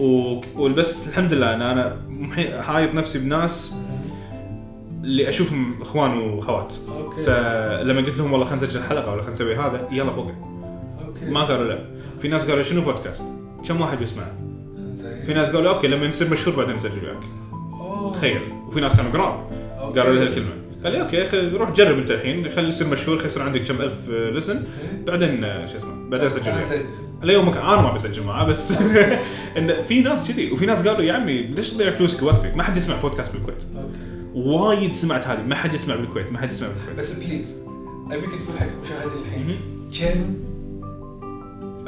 [0.00, 3.74] okay وبس الحمد لله ان أنا محي- حايط نفسي بناس
[5.04, 6.74] اللي أشوفهم اخوان وأخوات.
[6.88, 7.22] okay.
[7.22, 10.32] فلما قلت لهم والله خلينا نسجل حلقة ولا خلينا نسوي هذا يلا فوق
[11.06, 11.30] okay.
[11.30, 11.78] ما قالوا لا.
[12.22, 13.24] في ناس قالوا شنو بودكاست؟
[13.68, 14.32] كم واحد يسمعه
[14.92, 15.24] زين.
[15.26, 17.22] في ناس قالوا okay لما نصير مشهور بعدين نسجل وياك.
[18.14, 18.40] تخيل.
[18.66, 19.50] وفي ناس كانوا قراب.
[19.98, 20.52] قالوا لي هالكلمة.
[20.84, 22.48] قال لي okay خل روح جرب أنت الحين.
[22.50, 24.66] خلي يصير مشهور خلي يصير عندك كم ألف listen okay.
[25.06, 26.80] بعدين آه، شو اسمه؟ بعدين سجل.
[27.22, 28.72] اليوم أنا ما بسجل معاه بس
[29.58, 30.52] إن في ناس كذي.
[30.52, 33.98] وفي ناس قالوا يا عمي ليش تضيع فلوسك ووقتك ما حد يسمع بودكاست بالكويت okay.
[34.34, 36.98] وايد سمعت هذه ما حد يسمع بالكويت ما حد يسمع بالكويت.
[36.98, 37.56] بس please
[38.10, 39.60] ابيك تقول حق المشاهدين الحين.
[40.00, 40.34] كم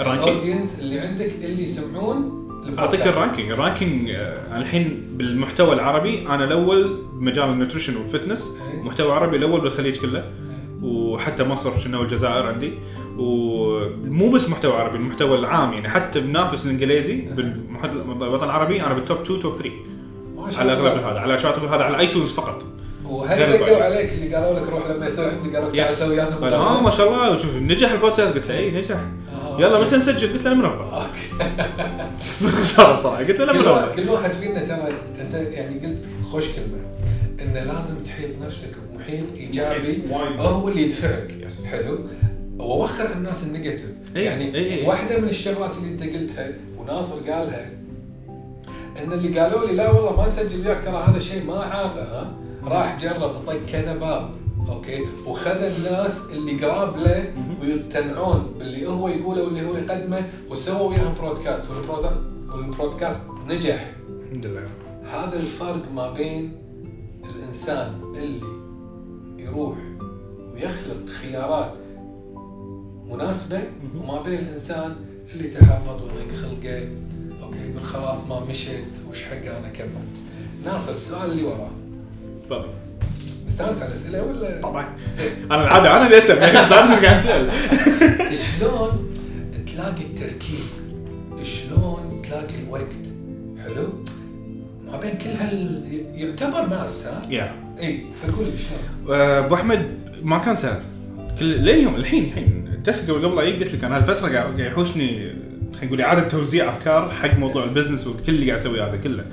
[0.01, 2.43] ال audience اللي عندك اللي يسمعون
[2.79, 8.83] أعطيك؟ الرانكينج الرانكينج آه، الحين بالمحتوى العربي أنا الأول بمجال ال nutrition وال fitness إيه.
[8.83, 10.31] محتوى عربي الأول بالخليج كله.
[10.83, 12.73] وحتى مصر شنو والجزائر عندي.
[13.19, 19.19] ومو بس محتوى عربي المحتوى العام يعني حتى بنافس الإنجليزي بالوطن العربي أنا بال top
[19.21, 19.92] 2 top 3 ما شاء
[20.59, 20.91] على الله.
[20.91, 22.65] اغلب هذا على شاطئ هذا على iTunes فقط
[23.05, 23.83] وهل دقوا.
[23.83, 25.95] عليك اللي قالوا لك روح لما يصير عندي قالوا لك تعال.
[25.97, 28.97] سوي قال آه ما شاء الله شوف نجح البودكاست قلت له اي نجح
[29.35, 29.85] آه، يلا.
[29.85, 31.53] متى نسجل؟ قلت له أنا من افضل okay
[32.41, 34.89] باختصار بصراحة قلت له أنا كل من واحد افضل كل واحد فينا ترى
[35.21, 35.99] أنت يعني قلت
[36.33, 36.83] خوش كلمة
[37.43, 40.03] إنه لازم تحيط نفسك بمحيط إيجابي.
[40.39, 41.67] هو اللي يدفعك yes.
[41.67, 41.99] حلو
[42.59, 44.87] ووخر عن الناس ال negative إي، يعني إي، إي.
[44.87, 47.71] واحدة من الشغلات اللي أنت قلتها وناصر قالها
[48.99, 52.35] إن اللي قالوا لي لا والله ما نسجل وياك ترى هذا الشيء ما عابه ها؟
[52.65, 54.31] راح جرب طق كذا باب
[54.69, 61.15] okay؟ وخذ الناس اللي قراب له ويقتنعون باللي هو يقوله واللي هو يقدمه وسووا وياهم
[61.21, 61.63] بودكاست
[62.53, 63.93] والبودكاست نجح.
[64.27, 64.69] الحمد لله.
[65.05, 66.59] هذا الفرق ما بين
[67.37, 68.41] الإنسان اللي
[69.39, 69.77] يروح
[70.55, 71.73] ويخلق خيارات
[73.11, 73.61] مناسبة
[73.97, 74.97] وما بين الإنسان
[75.35, 76.89] اللي تحبط ويضيق خلقه
[77.53, 79.89] okay يقول خلاص ما مشيت وش حق أنا أكمل.
[80.65, 81.71] ناصر السؤال اللي وراه.
[82.45, 82.69] تفضل.
[83.47, 84.97] مستانس على الأسئلة ولا؟ طبعا.
[85.11, 85.31] زين.
[85.51, 87.51] أنا العادة أنا اللي أسأل اللي قاعد أسأل.
[88.59, 89.13] شلون
[89.67, 90.93] تلاقي التركيز؟
[91.43, 93.07] شلون تلاقي الوقت؟
[93.65, 93.89] حلو؟
[94.87, 95.83] ما بين كل هال
[96.15, 99.17] يعتبر ماس ها؟ يا إي فقول لي شلون.
[99.17, 100.83] آه، أبو أحمد ما كان سهل.
[101.39, 102.83] كل لليوم الحين الحين.
[102.85, 105.33] it's قبل قبل قلت لك أنا هالفترة قاعد يحوشني
[105.83, 109.25] خلينا نقول إعادة توزيع أفكار حق موضوع ال business وكل اللي قاعد اسويه هذا كله.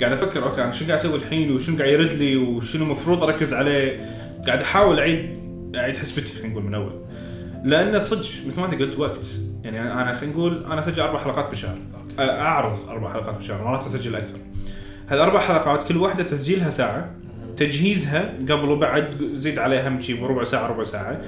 [0.00, 3.54] قاعد أفكر okay أنا شنو قاعد أسوي الحين وشنو قاعد يرد لي وشنو المفروض أركز
[3.54, 4.00] عليه؟
[4.46, 5.38] قاعد أحاول أعيد
[5.76, 6.92] أعيد حسبتي خلينا نقول من أول.
[7.64, 9.26] لأن صدق مثل ما أنت قلت وقت.
[9.64, 11.78] يعني أنا خلينا نقول أنا أسجل أربع حلقات بالشهر
[12.18, 14.38] أعرض أربع حلقات بالشهر مرات اسجل أكثر.
[15.08, 17.10] هالاربع حلقات كل واحدة تسجيلها ساعة
[17.56, 21.20] تجهيزها قبل وبعد زيد عليها شي ربع ساعة ربع ساعة.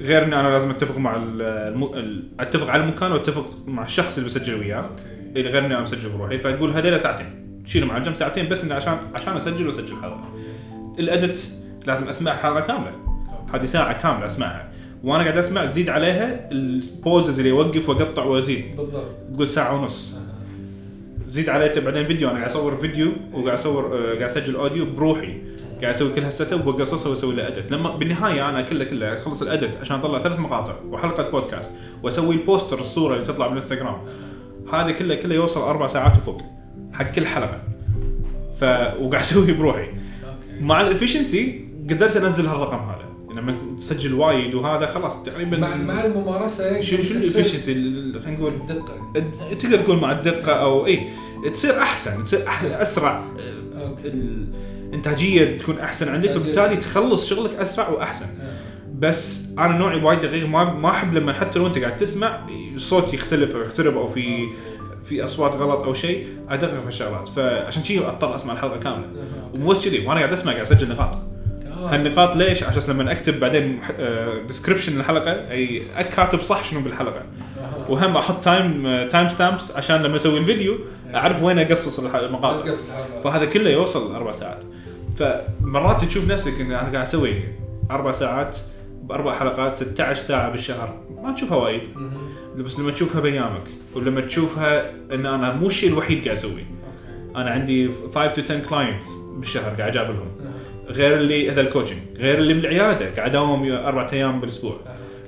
[0.00, 1.84] غير ان أنا لازم أتفق مع ال- الم...
[1.84, 4.76] ال- أتفق على المكان وأتفق مع الشخص اللي بسجل وياه.
[4.76, 5.02] okay.
[5.36, 6.38] اللي غير إني أنا مسجل بروحي.
[6.38, 7.26] فاقول هذول ساعتين.
[7.66, 10.34] شيلهم على الجنب ساعتين بس إني عشان عشان أسجل وأسجل حلقه
[10.98, 11.52] ال edit
[11.86, 12.92] لازم اسمع الحلقة كاملة.
[13.54, 14.70] هذه ساعة كاملة أسمعها.
[15.04, 19.06] وأنا قاعد أسمع زيد عليها ال pauses اللي اوقف واقطع وازيد بالضبط.
[19.34, 20.18] تقول ساعة ونص.
[21.28, 22.28] زيد عليه بعدين فيديو.
[22.28, 25.34] أنا قاعد أصور فيديو وقاعد أصور آه، قاعد أسجل audio بروحي.
[25.80, 29.42] قاعد أسوي كل هال setup واقصصه واسوي له edit لما بالنهاية أنا كله كله أخلص
[29.42, 31.70] ال edit عشان أطلع ثلاث مقاطع وحلقة بودكاست
[32.02, 33.96] وأسوي البوستر الصورة اللي تطلع بالانستغرام
[34.72, 36.42] هذا كله كله يوصل أربع ساعات وفوق
[36.92, 37.62] حق كل حلقة.
[38.60, 38.64] ف
[39.00, 39.82] وقاعد أسويه بروحي.
[39.82, 40.60] okay.
[40.60, 43.10] مع ال efficiency قدرت أنزل هالرقم هذا.
[43.40, 48.38] لما تسجل وايد وهذا خلاص تقريبا مع مع الممارسة شنو شنو تصير ال efficiency خلينا
[48.38, 49.12] نقول الدقة.
[49.58, 51.08] تقدر تقول مع الدقة أو إي
[51.52, 53.24] تصير أحسن تصير أح- أسرع.
[53.82, 54.12] okay.
[54.90, 56.36] الانتاجيه تكون أحسن عندك.
[56.36, 58.50] وبالتالي تخلص شغلك أسرع وأحسن آه.
[58.98, 62.40] بس أنا نوعي وايد دقيق ما ما أحب لما حتى لو أنت قاعد تسمع
[62.74, 64.48] الصوت يختلف أو يخترب أو في.
[65.04, 69.46] في أصوات غلط أو شيء أدقق في الشغلات فعشان شي اضطر أسمع الحلقة كاملة آه،
[69.46, 69.62] okay.
[69.62, 71.18] ومو بس كذي وأنا قاعد أسمع قاعد أسجل نقاط
[71.66, 71.94] آه.
[71.94, 73.80] هالنقاط ليش؟ عشان لما أكتب بعدين
[74.46, 75.82] description الحلقة أي
[76.16, 77.22] كاتب صح شنو بالحلقة
[77.60, 77.90] آه.
[77.90, 80.78] وهم أحط time time stamps عشان لما أسوي الفيديو
[81.14, 82.72] أعرف وين أقصص المقاطع.
[83.24, 84.64] فهذا كله يوصل أربع ساعات
[85.20, 87.34] فمرات تشوف نفسك ان أنا قاعد أسوي
[87.90, 88.56] أربع ساعات
[89.02, 91.02] باربع حلقات 16 ساعة بالشهر.
[91.22, 91.82] ما تشوفها وايد.
[92.58, 96.70] بس لما تشوفها بأيامك ولما تشوفها إن أنا مو الشيء الوحيد قاعد أسويه.
[97.36, 100.28] أنا عندي 5 to 10 clients بالشهر قاعد أجابلهم.
[100.88, 103.10] غير اللي هذا ال coaching غير اللي بالعيادة.
[103.16, 104.76] قاعد اداوم أربع أيام بالأسبوع.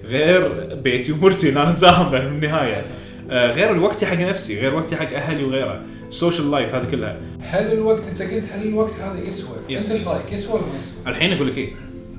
[0.05, 2.85] غير بيتي ومرتي اللي أنا نساهم بالنهايه
[3.31, 5.83] آه، غير الوقت حق نفسي غير وقتي حق أهلي وغيره.
[6.13, 9.73] social life هذه كلها هل الوقت انت قلت هل الوقت هذا يسوى؟ Yes.
[9.77, 11.73] انت إيش رأيك؟ يسوى ولا ما يسوى؟ الحين أقول لك إيه.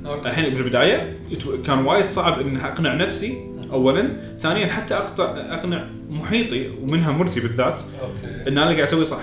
[0.06, 0.30] okay.
[0.29, 1.17] الحين بالبداية
[1.65, 3.38] كان وايد صعب إن أقنع نفسي
[3.71, 4.17] اولا.
[4.39, 8.50] ثانيا حتى اقطع أقنع محيطي ومنها مرتي بالذات okay.
[8.49, 9.19] إن أنا قاعد أسوي صح.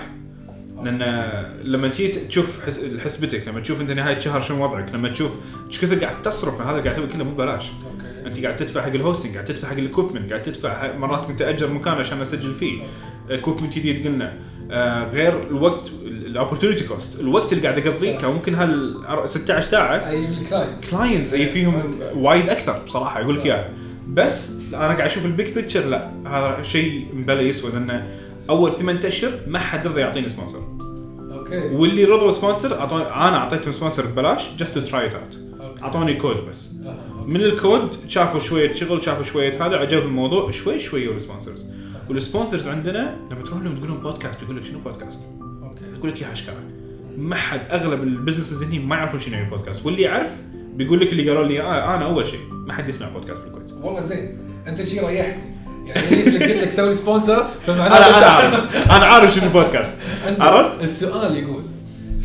[0.83, 0.99] لأن
[1.63, 5.31] لما تجي تشوف حس- حسبتك لما تشوف أنت نهاية شهر شنو وضعك لما تشوف
[5.67, 7.65] إيش كثر قاعد تصرف هذا قاعد تسوي كله مو ببلاش.
[8.25, 11.41] أنت قاعد تدفع حق ال hosting قاعد تدفع حق ال equipment قاعد تدفع مرات كنت
[11.41, 12.81] اجر مكان عشان أسجل فيه.
[13.29, 14.33] equipment جديد قلنا.
[14.71, 18.17] آه غير الوقت ال opportunity cost الوقت اللي قاعد أقضيه.
[18.17, 20.09] كان ممكن هال 16 ساعة.
[20.09, 22.19] أي ال client clients أي فيهم okay.
[22.19, 23.45] وايد أكثر بصراحة يقول لك.
[23.45, 23.69] إياها.
[24.07, 28.07] بس أنا قاعد أشوف ال big picture لا هذا شيء مبلا يسوى لأن
[28.49, 30.67] أول ثمان أشهر ما حد رضى يعطيني sponsor
[31.31, 31.75] okay.
[31.75, 35.37] واللي رضوا sponsor اعطوني أنا أعطيتهم sponsor ببلاش just to try it out
[35.83, 36.75] أعطوني كود بس.
[36.85, 37.31] okay.
[37.31, 41.65] من الكود شافوا شوية شغل شافوا شوية هذا عجبهم الموضوع شوي شوي وال sponsors
[42.15, 45.21] وال sponsors عندنا لما تروح لهم تقول لهم بودكاست بيقول لك شنو podcast؟
[45.63, 45.83] okay.
[45.97, 46.55] يقول لك يا حشكره
[47.17, 50.31] ما حد أغلب ال businesses هني ما يعرفون شنو يعني بودكاست واللي يعرف
[50.75, 53.71] بيقول لك اللي قالوا لي آه أنا أول شيء ما حد يسمع بودكاست بالكويت.
[53.71, 54.37] والله زين.
[54.67, 55.41] أنت شي ريحتني.
[55.87, 59.93] يعني جيت لك قلت لك سوي sponsor فمعناته أنا عارف أنا عارف شنو بودكاست
[60.41, 61.63] عرفت؟ السؤال يقول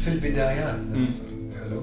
[0.04, 1.22] في البدايات ناصر
[1.64, 1.82] حلو.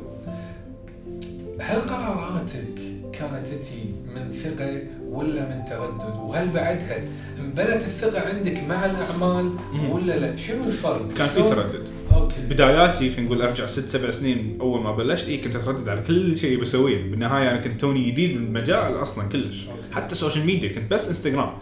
[1.60, 2.76] هل قراراتك
[3.14, 4.82] كانت تجي من ثقة
[5.14, 6.98] ولا من تردد؟ وهل بعدها
[7.40, 9.52] انبنت الثقة عندك مع الأعمال.
[9.90, 11.90] ولا لا؟ شنو الفرق؟ كان في؟ تردد.
[12.16, 12.42] okay.
[12.50, 16.38] بداياتي خلينا نقول أرجع ست سبع سنين أول ما بلشت اي كنت أتردد على كل
[16.38, 17.12] شيء بسويه.
[17.12, 19.68] بالنهاية أنا كنت توني جديد بالمجال أصلا كلش.
[19.68, 19.94] okay.
[19.96, 21.54] حتى ال social media كنت بس انستغرام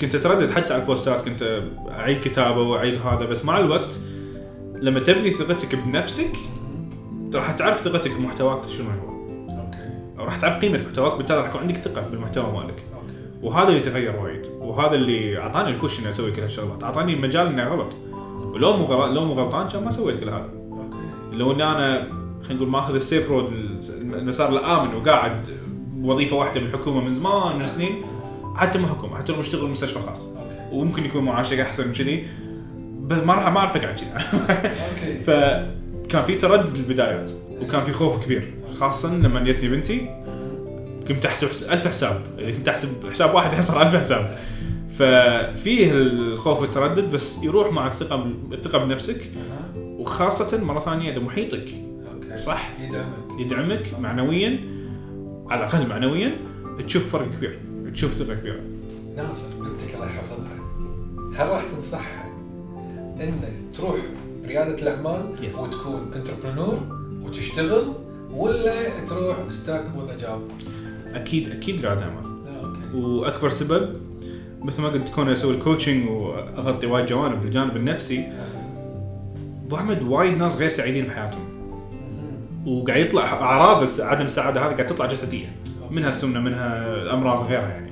[0.00, 3.98] كنت أتردد حتى على البوستات كنت أعيد كتابة وأعيد هذا بس مع الوقت
[4.80, 6.32] لما تبني ثقتك بنفسك.
[7.34, 9.15] راح تعرف ثقتك بمحتواك شنو هو.
[10.26, 12.84] راح تعرف قيمة محتواك بالتالي راح يكون عندك ثقة بالمحتوى مالك.
[12.94, 13.14] okay.
[13.42, 14.46] وهذا اللي تغير وايد.
[14.58, 16.84] وهذا اللي أعطاني ال push إني أسوي كل هالشغلات.
[16.84, 17.96] أعطاني المجال إني غلط
[18.42, 20.48] ولو مو غلط لو مو غلطان كان ما سويت كل هذا.
[21.32, 22.08] لو إني أنا
[22.42, 23.52] خلينا نقول ماخذ ال safe road
[24.00, 25.48] المسار الامن وقاعد
[26.00, 28.02] وظيفة واحدة بالحكومة من زمان من سنين
[28.56, 30.36] حتى مو حكومة حتى لو مشتغل مستشفى خاص.
[30.72, 32.26] وممكن يكون معاشك أحسن من كذي
[33.00, 34.06] بس ما راح ما اعرف اقعد كذي.
[34.12, 35.18] أوكي.
[35.26, 38.54] فكان في تردد بالبدايات وكان في خوف كبير.
[38.80, 40.22] خاصه لما جتني بنتي
[41.08, 42.22] كنت أحسب حس- ألف حساب.
[42.38, 44.38] يعني كنت أحسب حساب واحد يحصل ألف حساب.
[44.98, 49.20] ففيه الخوف والتردد بس يروح مع الثقة الثقة بنفسك.
[49.76, 51.68] وخاصة مرة ثانية إذا محيطك.
[52.36, 53.40] صح؟ يدعمك.
[53.40, 54.58] يدعمك معنويا
[55.50, 56.36] على الأقل معنويا
[56.86, 57.60] تشوف فرق كبير
[57.94, 58.60] تشوف ثقة كبيرة.
[59.16, 60.56] ناصر بنتك الله يحفظها.
[61.36, 62.30] هل راح تنصحها
[63.20, 63.32] ان
[63.74, 63.96] تروح
[64.46, 65.58] ريادة الأعمال Yes.
[65.58, 66.78] وتكون entrepreneur
[67.22, 67.92] وتشتغل؟
[68.36, 70.40] ولا تروح stuck with a job؟
[71.14, 72.24] أكيد أكيد رياده اعمال
[72.64, 72.96] okay.
[72.96, 74.00] وأكبر سبب
[74.62, 78.24] مثل ما قلت كوني أسوي ال coaching وأغطي وايد جوانب بالجانب النفسي
[79.66, 81.46] أبو أحمد وايد ناس غير سعيدين بحياتهم.
[82.66, 85.46] وقاعد يطلع أعراض عدم السعادة هذه قاعد تطلع جسدية.
[85.90, 87.90] منها السمنة منها الأمراض غيرها يعني.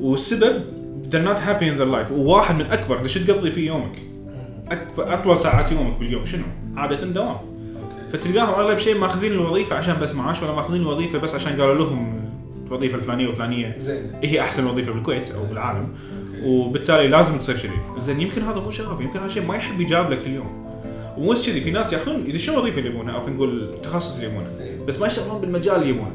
[0.00, 0.62] والسبب
[1.10, 2.12] they're not happy in their life.
[2.12, 3.98] وواحد من أكبر إيش تقضي فيه يومك؟
[4.70, 6.44] اكبر أطول ساعات يومك باليوم شنو؟
[6.76, 7.55] عادة دوام.
[8.12, 12.30] فتلقاهم أغلب شيء ماخذين الوظيفة عشان بس معاش ولا ماخذين الوظيفة بس عشان قالوا لهم
[12.66, 15.88] الوظيفة الفلانية والفلانية زين هي أحسن وظيفة بالكويت أو بالعالم.
[16.44, 17.78] وبالتالي لازم تصير كذي.
[18.00, 20.66] زين يمكن هذا مو شغف يمكن هذا شيء ما يحب يجاب لك اليوم.
[21.18, 24.26] ومو بس كذي في ناس ياخذون يدشون الوظيفه اللي يبونها؟ أو خلينا نقول التخصص اللي
[24.26, 24.46] يبونه.
[24.60, 24.84] إيه.
[24.86, 26.12] بس ما يشتغلون بالمجال اللي يبونه.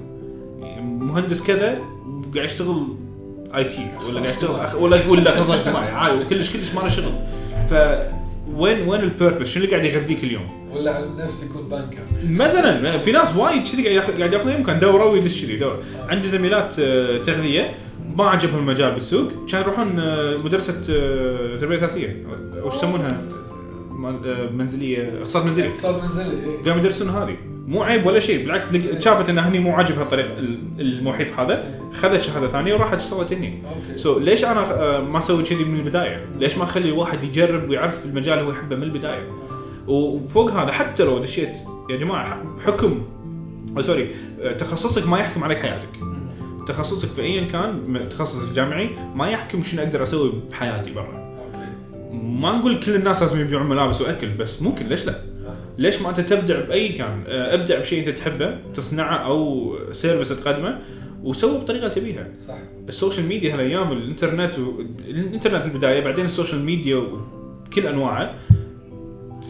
[0.81, 1.79] مهندس كذا
[2.35, 2.87] قاعد يشتغل
[3.55, 7.13] IT ولا قاعد يشتغل ولا ولا اخصائي اجتماعي عادي وكلش كلش ما له شغل.
[7.69, 7.73] ف
[8.55, 11.99] وين وين ال purpose شنو اللي قاعد يغذيك اليوم؟ ولا على نفسه يكون banker.
[12.29, 15.79] مثلا في ناس وايد كذي قاعد ياخذ قاعد يمكن دورة ويدش كذي دورة.
[16.09, 17.71] عندي زميلات آه، تغذية
[18.17, 19.31] ما عجبهم المجال بالسوق.
[19.51, 22.23] كانوا يروحون آه، مدرسة آه، تربية أساسية.
[22.63, 23.21] وش يسمونها؟
[24.25, 25.67] آه، منزلية اقتصاد منزلي.
[25.67, 26.63] اقتصاد منزلي إيه.
[26.65, 27.37] قاموا يدرسون هذه.
[27.71, 28.65] مو عيب ولا شيء بالعكس
[28.99, 33.63] شافت إن هني مو عاجبها الطريق ال- المحيط هذا خذت شهادة ثانية وراحت اشتغلت هني
[33.95, 37.69] سو so, ليش أنا آه، ما أسوي كذي من البداية؟ ليش ما أخلي الواحد يجرب
[37.69, 39.27] ويعرف المجال اللي هو يحبه من البداية؟
[39.87, 43.01] وفوق هذا حتى لو دشيت يا جماعة حكم
[43.77, 44.09] أو sorry
[44.41, 45.89] آه، تخصصك ما يحكم عليك حياتك
[46.67, 51.35] تخصصك في ايا كان التخصص الجامعي ما يحكم شنو أقدر أسوي بحياتي برا
[52.13, 55.30] ما نقول كل الناس لازم يبيعون ملابس وأكل بس ممكن ليش لا آه.
[55.81, 60.79] ليش ما انت تبدع بأي كان؟ آه، ابدع بشيء انت تحبه تصنعه أو service تقدمه
[61.23, 62.27] وسوي بالطريقة اللي تبيها.
[62.39, 62.57] صح.
[62.89, 64.81] ال social media هالايام الانترنت و...
[65.07, 68.35] الانترنت البداية بعدين ال social media وكل أنواعه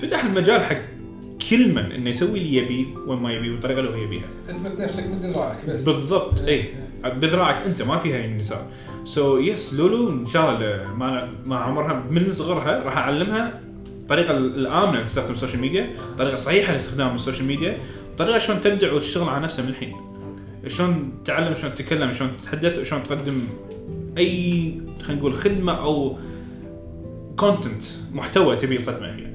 [0.02, 0.82] فتح المجال حق
[1.50, 4.28] كل من إنه يسوي اللي يبيه وين ما يبيه والطريقة اللي هو يبيها.
[4.50, 5.84] أثبت نفسك من ذراعك بس.
[5.84, 6.66] بالضبط اي
[7.06, 8.72] بذراعك أنت ما فيها النساء.
[9.04, 13.62] so yes لولو إن شاء الله ما مع عمرها من صغرها راح أعلمها
[14.12, 17.78] الطريقة الامنه تستخدم ال social media الطريقة الصحيحه لاستخدام ال social media
[18.12, 19.96] الطريقة شلون تبدع وتشتغل على نفسها من الحين.
[20.68, 23.42] شلون تتعلم شلون تتكلم شلون تتحدث شلون تقدم
[24.18, 26.18] أي خلينا نقول خدمة أو
[27.38, 29.28] كونتنت محتوى تبي تقدمه هي.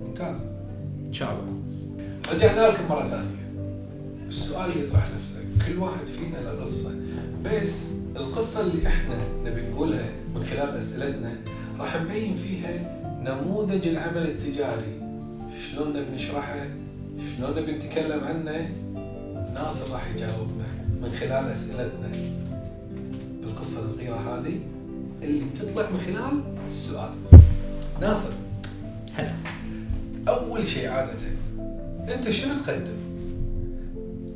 [0.00, 0.46] ممتاز.
[1.06, 1.62] إن شاء الله.
[2.32, 3.66] رجعنا لكم مرة ثانية.
[4.28, 5.66] السؤال اللي يطرح نفسه.
[5.66, 6.90] كل واحد فينا له قصة.
[7.44, 11.36] بس القصة اللي إحنا نبي نقولها من خلال أسئلتنا
[11.78, 15.00] راح نبين فيها نموذج العمل التجاري.
[15.60, 16.66] شلون نبي نشرحه؟
[17.36, 18.70] شلون نبي نتكلم عنه؟
[19.54, 20.66] ناصر راح يجاوبنا
[21.02, 22.12] من خلال أسئلتنا.
[23.42, 24.60] بالقصة الصغيرة هذه
[25.22, 27.10] اللي بتطلع من خلال السؤال
[28.00, 28.30] ناصر
[29.14, 29.34] هلا
[30.28, 31.12] أول شيء عادة
[32.14, 32.96] أنت شنو تقدم؟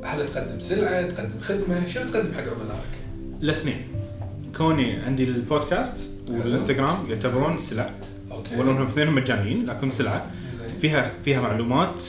[0.03, 2.93] هل تقدم سلعة، تقدم خدمة، شنو تقدم حق عملائك؟
[3.41, 3.87] الاثنين.
[4.57, 7.89] كوني عندي البودكاست والإنستغرام يعتبرون سلع.
[8.31, 8.55] أوكي.
[8.59, 10.31] ولو انهم اثنينهم مجانيين لكن سلعة.
[10.81, 12.03] فيها فيها معلومات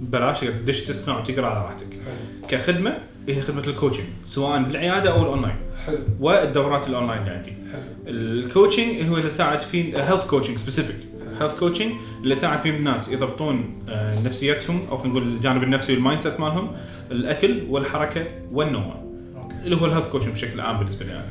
[0.00, 1.86] بلاش تقدر تدش تسمع وتقرأ على راحتك.
[1.92, 2.46] حلو.
[2.48, 5.56] كخدمة هي خدمة ال coaching سواء بالعيادة أو الأونلاين.
[5.86, 5.98] حلو.
[6.20, 7.50] والدورات الأونلاين اللي عندي.
[7.50, 7.82] حلو.
[8.06, 10.96] ال coaching هو اللي يساعد فيه health coaching specific
[11.40, 16.22] health coaching اللي يساعد فيه الناس يضبطون آه، نفسيتهم أو خلينا نقول الجانب النفسي وال
[16.22, 16.70] mindset مالهم
[17.10, 18.94] الأكل والحركة والنوم.
[19.36, 19.54] okay.
[19.64, 21.24] اللي هو ال health coaching بشكل عام بالنسبة لي أنا.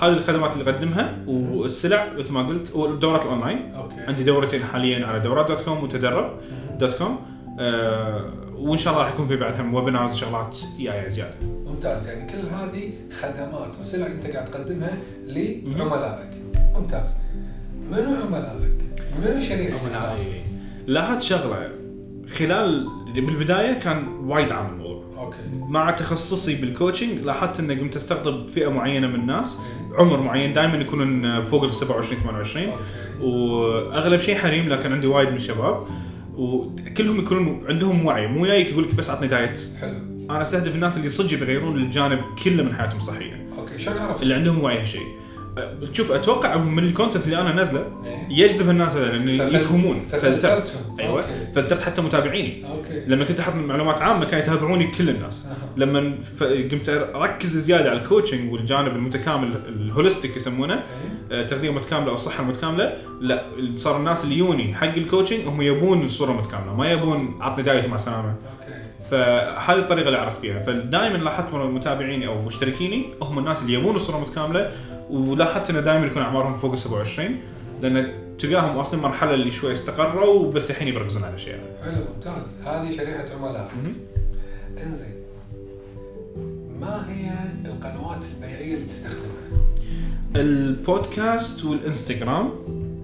[0.00, 4.00] هذه الخدمات اللي اقدمها والسلع مثل ما قلت والدورات ال online okay.
[4.08, 6.40] عندي دورتين حاليا على دورات dot com وتدرب
[6.78, 7.18] .com
[7.60, 11.34] آه وإن شاء الله راح يكون في بعدهم webinars وشغلات جاية زياده
[11.66, 12.08] ممتاز.
[12.08, 16.42] يعني كل هذه خدمات وسلع أنت قاعد تقدمها لعملائك.
[16.74, 17.14] ممتاز.
[17.90, 18.78] منو عملائك؟
[19.22, 19.78] منو شريحتك؟
[20.86, 21.70] لاحظت شغلة.
[22.38, 24.89] خلال بالبدايه كان وايد عام الموضوع
[25.20, 25.36] أوكي.
[25.68, 29.62] مع تخصصي بال coaching لاحظت إني قمت استقطب فئة معينة من الناس.
[29.98, 32.80] عمر معين دائما يكونون فوق ال 27 28 أوكي.
[33.20, 35.86] وأغلب شيء حريم لكن عندي وايد من الشباب.
[36.36, 38.26] وكلهم يكونون عندهم وعي.
[38.26, 39.60] مو جايك يقول لك بس عطني diet.
[39.80, 39.94] حلو.
[40.30, 44.34] أنا أستهدف الناس اللي صدق بيغيرون الجانب كله من حياتهم الصحيه أوكي شلون عرفت؟ اللي
[44.34, 45.06] عندهم وعي هالشيء.
[45.92, 48.44] شوف أتوقع من ال content اللي أنا نازله إيه.
[48.44, 50.84] يجذب الناس لأن يفهمون filtered.
[51.00, 51.24] أيوه.
[51.54, 52.64] filtered حتى متابعيني
[53.06, 55.48] لما كنت أحط معلومات عامة كانوا يتابعوني كل الناس.
[55.76, 61.40] لما قمت أركز زيادة على ال coaching والجانب المتكامل ال holistic يسمونه إيه.
[61.40, 63.42] آه، تغذيه متكاملة أو الصحه المتكامله لا
[63.76, 67.84] صار الناس اللي يوني حق ال coaching هم يبون الصورة متكاملة ما يبون عطني diet
[67.84, 68.34] ومع السلامه
[69.10, 73.96] فهذه الطريقة اللي عرفت فيها فدائما لاحظت من متابعيني أو مشتركيني هم الناس اللي يبون
[73.96, 74.70] الصورة متكاملة
[75.10, 77.36] ولاحظت إنه دائما يكون أعمارهم فوق ال 27
[77.82, 81.60] لأن تلقاهم واصلين مرحلة اللي شوي استقروا بس الحين يركزون على أشياء.
[81.84, 82.56] حلو ممتاز.
[82.64, 83.70] هذه شريحة عملائك
[84.86, 85.14] إنزين
[86.80, 87.30] ما هي
[87.70, 89.64] القنوات البيعية اللي تستخدمها؟
[90.36, 92.50] البودكاست والإنستغرام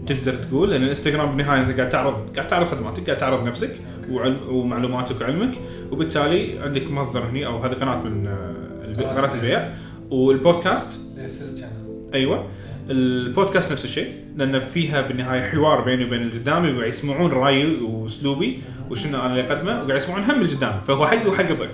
[0.06, 3.70] تقدر تقول لأن الإنستغرام بالنهاية انت قاعد تعرض قاعد تعرض خدماتك قاعد تعرض نفسك.
[4.10, 5.54] وعلم ومعلوماتك وعلمك
[5.92, 9.70] وبالتالي عندك مصدر هني أو هذه قناة من آه، قناة البيع.
[10.10, 11.00] والبودكاست؟
[12.16, 12.46] أيوه
[12.90, 18.58] البودكاست نفس الشيء لأن فيها بالنهاية حوار بيني وبين اللي قدامي وقاعد يسمعون رأيي وأسلوبي
[18.90, 21.70] وشنو أنا اللي أقدمه وقاعد يسمعون هم اللي قدامي فهو حقي وحق الضيف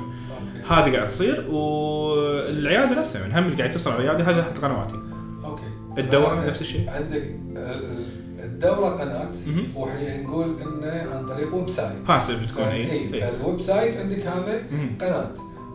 [0.68, 4.94] هذه قاعد تصير والعيادة نفسها من هم اللي قاعد يتصل على العيادة هذه حق قنواتي
[5.44, 5.62] أوكي
[6.28, 6.90] معناته نفس الشيء.
[6.90, 9.28] عندك ال- ال- الدورة قناة.
[9.76, 13.20] وحين نقول إنه عن طريق ويب سايت باسف تكون اي اي إي.
[13.20, 14.62] فالويب سايت عندك هذا.
[15.00, 15.30] قناة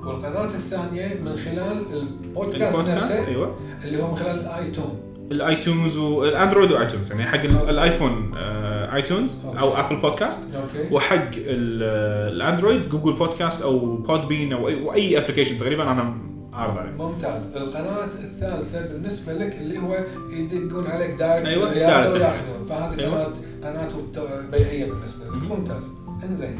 [0.07, 3.55] والقناة الثانية من خلال البودكاست, البودكاست؟ نفسه أيوه.
[3.85, 4.99] اللي هو من خلال الآيتون.
[5.31, 9.79] الآيتونز والاندرويد وآيتونز يعني حق ال- الآيفون آه، آيتونز أو أوكي.
[9.79, 10.55] أبل بودكاست.
[10.55, 10.93] أوكي.
[10.93, 16.13] وحق ال- الأندرويد جوجل بودكاست أو بود بين أو أي, واي ابلكيشن تقريبا أنا
[16.53, 16.91] عارض عليه.
[16.91, 17.55] ممتاز.
[17.57, 19.97] القناة الثالثة بالنسبة لك اللي هو
[20.31, 22.13] يدقون عليك direct أيوة، direct.
[22.13, 23.13] وياخذون فهذه أيوة.
[23.23, 25.51] قناة قناة وت- بيعية بالنسبة لك.
[25.51, 25.83] ممتاز.
[26.23, 26.55] إنزين.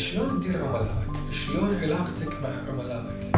[0.00, 3.36] شلون تدير عملائك؟ شلون علاقتك مع عملائك؟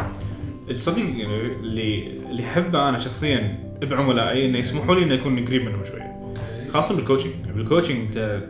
[0.69, 5.85] الصديق يعني اللي اللي أحبه أنا شخصيا بعملائي إنه يسمحوا لي إنه يكون قريب منهم
[5.85, 6.01] شوية.
[6.01, 6.71] okay.
[6.71, 8.41] خاصة بال coaching بال coaching انت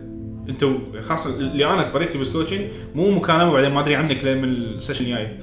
[0.50, 0.66] انت
[1.02, 2.62] خاصة اللي أنا طريقتي بال coaching
[2.96, 5.38] مو مكالمة وبعدين ما أدري عنك لين من ال session الجاي.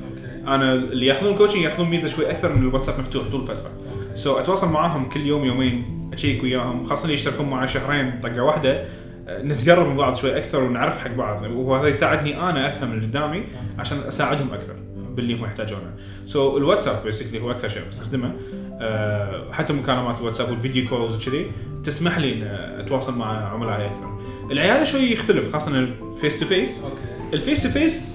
[0.46, 3.70] أنا اللي ياخذون coaching ياخذون ميزة شوي أكثر من الواتساب مفتوح طول الفترة.
[4.14, 8.42] so, أتواصل معاهم كل يوم يومين أ check وياهم خاصة اللي يشتركون معي شهرين طقة
[8.42, 8.84] واحدة.
[9.28, 13.44] نتقرب من بعض شوي أكثر ونعرف حق بعض وهذا يساعدني أنا أفهم اللي قدامي
[13.78, 15.94] عشان أساعدهم أكثر باللي هم يحتاجونه.
[16.26, 18.32] so, ال WhatsApp basically هو أكثر شيء بستخدمه
[18.80, 21.46] أه حتى مكالمات ال WhatsApp وال video calls وكذي
[21.84, 22.42] تسمح لي إن
[22.80, 24.18] أتواصل مع عملائي أكثر.
[24.50, 26.84] العيادة شوي يختلف خاصة ال face to face
[27.32, 28.08] ال face to face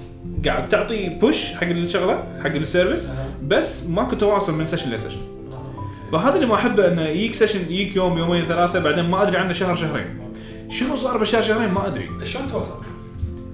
[0.44, 3.12] قاعد تعطي push حق الشغلة حق ال service.
[3.42, 5.18] بس ماكو تواصل من session ل session.
[5.52, 9.36] آه، فهذا اللي ما أحبه إنه يجيك session يجيك يوم يومين ثلاثة بعدين ما أدري
[9.36, 10.35] عنه شهر شهرين
[10.68, 12.10] شنو صار بالشهر شهرين ما أدري.
[12.24, 12.82] شلون تواصل؟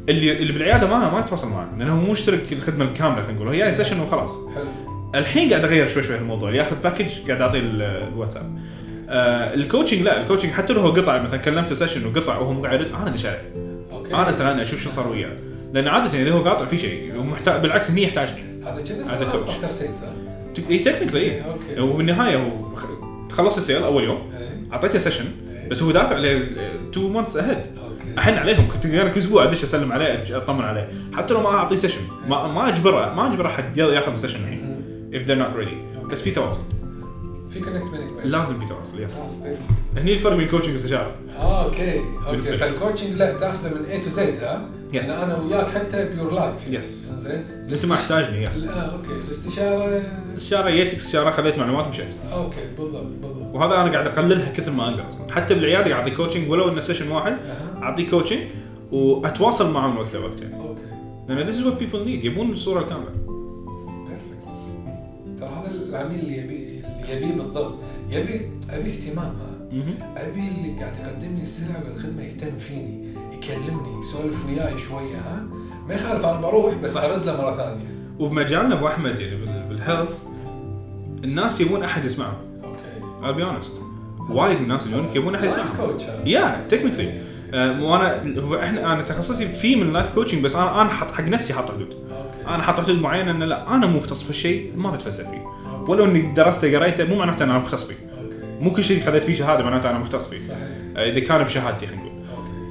[0.09, 3.49] اللي اللي بالعيادة ما ما يتواصل معه لأنه هو مو مشترك الخدمة الكاملة خلينا نقول.
[3.49, 4.39] هو جاي session وخلاص.
[4.55, 4.65] حلو.
[5.15, 6.49] الحين قاعد أغير شوي شوي الموضوع.
[6.49, 8.59] اللي ياخذ package قاعد اعطيه ال- الواتساب.
[9.09, 12.81] آه الكوتشنج لا الكوتشنج حتى لو هو قطع مثلا كلمته سيشن وقطع وهو مو قاعد
[12.81, 13.43] يرد أنا عليه
[13.93, 14.15] أوكي.
[14.15, 15.37] أنا سألني أشوف شو صار وياه.
[15.73, 18.63] لأن عادة إذا هو قاطع في شيء ومحتاج بالعكس هني يحتاجني.
[18.65, 19.45] هذا كنا.
[19.45, 20.01] افتر سيلز؟
[20.71, 21.81] إي تكنيكلي أوكي.
[21.81, 22.51] وبالنهاية هو
[23.33, 24.33] خلص السيل أول يوم.
[24.73, 25.25] أعطيته سيشن.
[25.73, 26.39] بس هو دافع عليه
[26.93, 27.59] 2 مانثس اهيد
[28.19, 30.89] احن عليهم كنت أنا كل أسبوع أدش أسلم عليه أطمن عليه.
[31.13, 35.29] حتى لو ما أعطيه سيشن ما ما أجبره ما أجبره حد ياخذ سيشن الحين if
[35.29, 36.09] they're not ready.
[36.11, 36.61] بس في تواصل.
[37.51, 39.23] في connect بينك وبين لازم في تواصل yes.
[39.97, 42.01] هني الفرق بين coaching واستشاره آه okay.
[42.27, 42.41] okay.
[42.41, 44.97] فال coaching لا تأخذه من A to Z ها؟ Yes.
[44.97, 46.85] إن أنا وياك حتى ب your life Yes.
[47.19, 49.13] زين؟ أنت ما احتاجني yes آه okay.
[49.25, 52.07] الاستشاره الاستشارة جيتك استشاره خذيت معلومات ومشيت.
[52.33, 53.55] okay بالضبط بالضبط.
[53.55, 55.33] وهذا أنا قاعد أقللها كثر ما أقدر أصلا.
[55.33, 57.37] حتى بالعيادة قاعد أعطي coaching ولو إنه session واحد
[57.83, 58.41] اعطيه coaching
[58.93, 60.81] وأتواصل معهم وقت لوقت okay.
[61.29, 63.11] لأن this is what people need يبون الصورة الكاملة.
[64.09, 67.75] perfect ترى هذا العميل اللي يبي اللي يبيه بالضبط.
[68.11, 69.35] يبي أبي اهتمام.
[70.17, 73.12] أبي اللي قاعد يقدم لي السلعه والخدمة يهتم فيني.
[73.39, 75.45] يكلمني يسولف وياي شوية ها؟
[75.89, 76.97] ما يخالف أنا بروح بس.
[76.97, 77.85] أرد له مرة ثانية.
[78.19, 80.19] وبمجالنا أبو أحمد يعني بال- بال health
[81.25, 82.37] الناس يبون أحد يسمعهم.
[82.65, 82.79] okay.
[83.23, 83.73] I'll be honest.
[84.31, 85.77] وايد الناس يجونك يبون أحد live يسمعهم.
[85.87, 87.13] coach يا technically
[87.81, 88.23] وانا
[88.65, 91.71] إحنا أنا تخصصي في من ال life coaching بس أنا أنا حط حق نفسي حاط
[91.71, 91.93] حدود.
[91.93, 92.55] okay.
[92.55, 95.45] أنا حاط حدود معينة انه لا أنا مو مختص بهالشيء ما بتفلسف فيه.
[95.79, 95.93] okay.
[95.93, 97.95] ولو إني درسته قريته مو معناته أنا مختص فيه.
[98.61, 100.39] مو كل شيء خذيت فيه شهادة معناته أنا مختص فيه.
[100.39, 100.59] صحيح.
[100.97, 102.12] آه، إذا كان بشهادتي خلينا نقول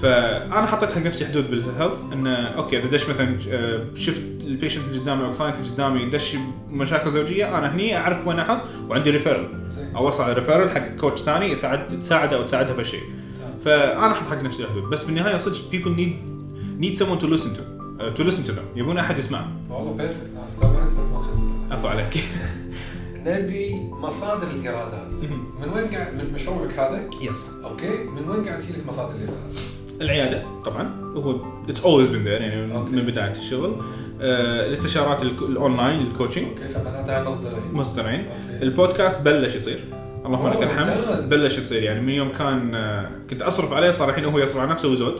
[0.02, 4.48] فأنا حطيت حق نفسي حدود بال health انه okay إذا دش مثلا آه، شفت ال
[4.48, 6.38] patient اللي قدامي أو ال client اللي قدامي دش
[6.70, 9.48] مشاكل زوجية أنا هني أعرف وين أحط وعندي referral
[9.96, 13.04] أوصل على referral حق coach ثاني يساعد تساعده أو تساعدها بهالشيء.
[13.66, 14.84] فأنا أحط حق نفسي حدود.
[14.84, 15.56] بس بالنهاية صدق
[16.80, 17.82] need someone to listen to.
[18.02, 18.66] uh, to listen to them.
[18.76, 19.68] يبون أحد يسمعهم.
[19.70, 20.58] والله perfect ناس
[21.72, 22.18] عفوا عليك.
[23.26, 25.08] نبي مصادر الإيرادات.
[25.62, 28.04] من وين قاعد من مشروعك هذا؟ yes okay.
[28.04, 31.14] من وين قاعد تجي لك مصادر الإيرادات؟ العيادة طبعا.
[31.16, 31.36] هو
[31.70, 32.92] it's always been there يعني okay.
[32.92, 33.76] من بداية الشغل.
[34.22, 37.60] آه، الاستشارات ال- ال online ال coaching okay فمعناتها مصدرين.
[37.74, 38.26] مصدرين.
[38.62, 39.80] البودكاست بلش يصير.
[40.26, 41.30] اللهم لك الحمد.
[41.30, 44.70] بلش يصير يعني من يوم كان آه، كنت أصرف عليه صار الحين هو يصرف على
[44.72, 45.14] نفسه وزود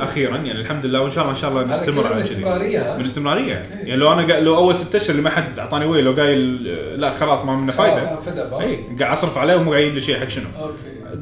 [0.00, 2.30] أخيرا يعني الحمد لله وإن شاء الله إن شاء الله نستمر من على كذي.
[2.34, 3.68] الاستمراريه ها؟ من الاستمراريه okay.
[3.72, 4.40] يعني لو أنا قا...
[4.40, 7.56] لو أول ست أشهر اللي ما حد أعطاني وي لو قايل آه، لا خلاص ما
[7.56, 8.12] منه خلاص فايدة.
[8.12, 8.60] أنا فدأ بها.
[8.60, 10.44] اي قاعد أصرف عليه ومو قاعد يجيب لي شيء حق شنو.
[10.60, 10.72] okay.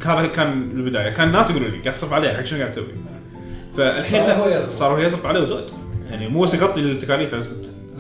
[0.07, 2.87] هذا كان بالبدايه كان الناس يقولوا لي قاعد تصرف عليه حق شنو قاعد تسوي؟
[3.77, 4.75] فالحين صار هو يصرف.
[4.75, 5.71] صار هو يصرف عليه وزود.
[6.11, 7.47] يعني مو بس يغطي التكاليف بس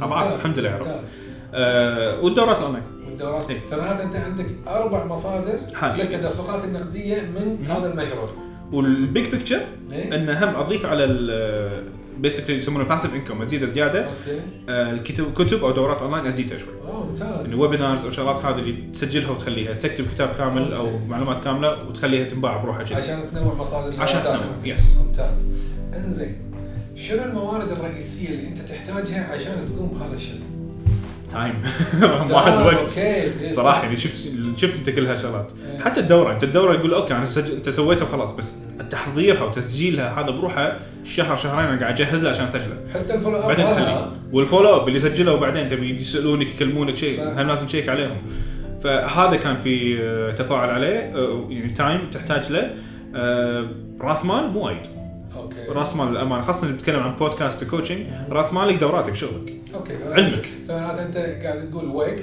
[0.02, 0.86] أضعاف الحمد لله يا رب.
[1.54, 2.84] آه والدورات الأونلاين.
[3.06, 3.50] والدورات.
[3.50, 3.60] إيه.
[3.70, 6.04] فمعناته أنت عندك أربع مصادر حاليا.
[6.04, 8.28] للتدفقات النقدية من هذا المشروع
[8.72, 14.04] وال big picture ليه؟ إن هم أضيف على ال basically يسمونه passive income ازيده زياده
[14.04, 18.44] okay آه، الكتب كتب أو دورات اونلاين ازيدها شوي اوه ممتاز يعني webinars أو شغلات
[18.44, 21.04] هذه اللي تسجلها وتخليها تكتب كتاب كامل أو okay.
[21.08, 24.22] معلومات كاملة وتخليها تنباع بروحها كذي عشان تنوع مصادر عشان.
[24.22, 24.98] تنوع، yes.
[25.06, 25.46] ممتاز
[25.94, 26.36] إنزين
[26.94, 30.38] شنو الموارد الرئيسية اللي أنت تحتاجها عشان تقوم بهذا الشغل؟
[31.32, 31.62] time
[32.02, 32.90] رقم واحد وقت
[33.50, 33.82] صراحة.
[33.82, 35.80] يعني شفت شفت أنت كل هالشغلات إيه.
[35.84, 38.54] حتى الدورة أنت الدورة يقول okay أنا سجل أنت سويتها وخلاص بس
[38.90, 42.76] تحضيرها وتسجيلها هذا بروحه شهر شهرين أنا قاعد أجهز له عشان أسجله.
[42.94, 43.66] حتى ال follow up بعدين
[44.32, 47.22] وال follow up اللي سجله وبعدين تبي يسألونك يكلمونك شيء.
[47.36, 48.16] هم لازم تشيك عليهم.
[48.84, 52.70] فهذا كان في آه، تفاعل عليه آه، يعني time تحتاج له.
[53.14, 53.66] آه،
[54.00, 55.01] راس مال مو وايد.
[55.36, 59.52] okay راس مال الأمانة خاصة اللي بتتكلم عن بودكاست و coaching راس مالك دوراتك شغلك
[59.74, 60.46] okay علمك.
[60.68, 62.20] فمعناته أنت قاعد تقول وقت.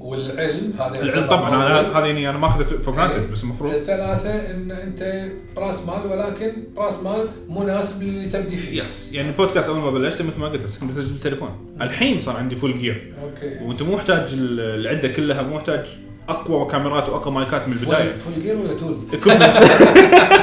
[0.00, 1.50] والعلم هذا العلم طبعا.
[1.80, 3.08] هذا هذا يعني أنا ماخذه for a.
[3.08, 8.82] granted بس المفروض الثلاثة إن أنت براس مال ولكن راس مال مناسب للي تبدي فيه.
[8.82, 10.64] yes يعني البودكاست أول ما بلشت مثل ما قلت كنت
[10.98, 11.50] اسجل بالتليفون
[11.80, 13.64] الحين صار عندي full gear okay.
[13.64, 15.86] وأنت مو محتاج ال- العدة كلها مو محتاج
[16.28, 19.06] أقوى كاميرات وأقوى مايكات من البداية full gear ولا tools؟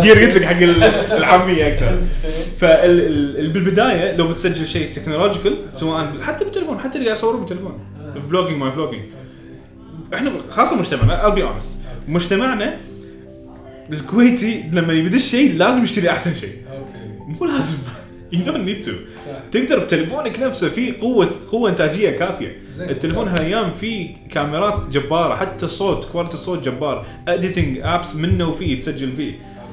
[0.00, 1.98] gear قلت لك حق ال- العامية أكثر.
[2.60, 7.78] فبالبدايه لو بتسجل شيء technological سواء حتى بالتليفون حتى اللي قاعد يصورون بالتليفون.
[8.30, 9.02] vlogging my vlogging
[10.14, 11.68] إحنا خاصة مجتمعنا I'll be honest.
[12.08, 12.76] مجتمعنا
[13.92, 16.54] الكويتي لما يبدش شيء لازم يشتري أحسن شيء.
[16.72, 17.36] okay.
[17.40, 17.76] مو لازم.
[18.46, 18.90] Don't need to.
[19.16, 19.32] صح.
[19.52, 22.56] تقدر بتليفونك نفسه في قوه قوة إنتاجية كافية.
[22.80, 27.06] التليفون هالأيام فيه كاميرات جبارة حتى صوت quality الصوت جبار.
[27.28, 29.32] editing ابس منه وفيه تسجل فيه.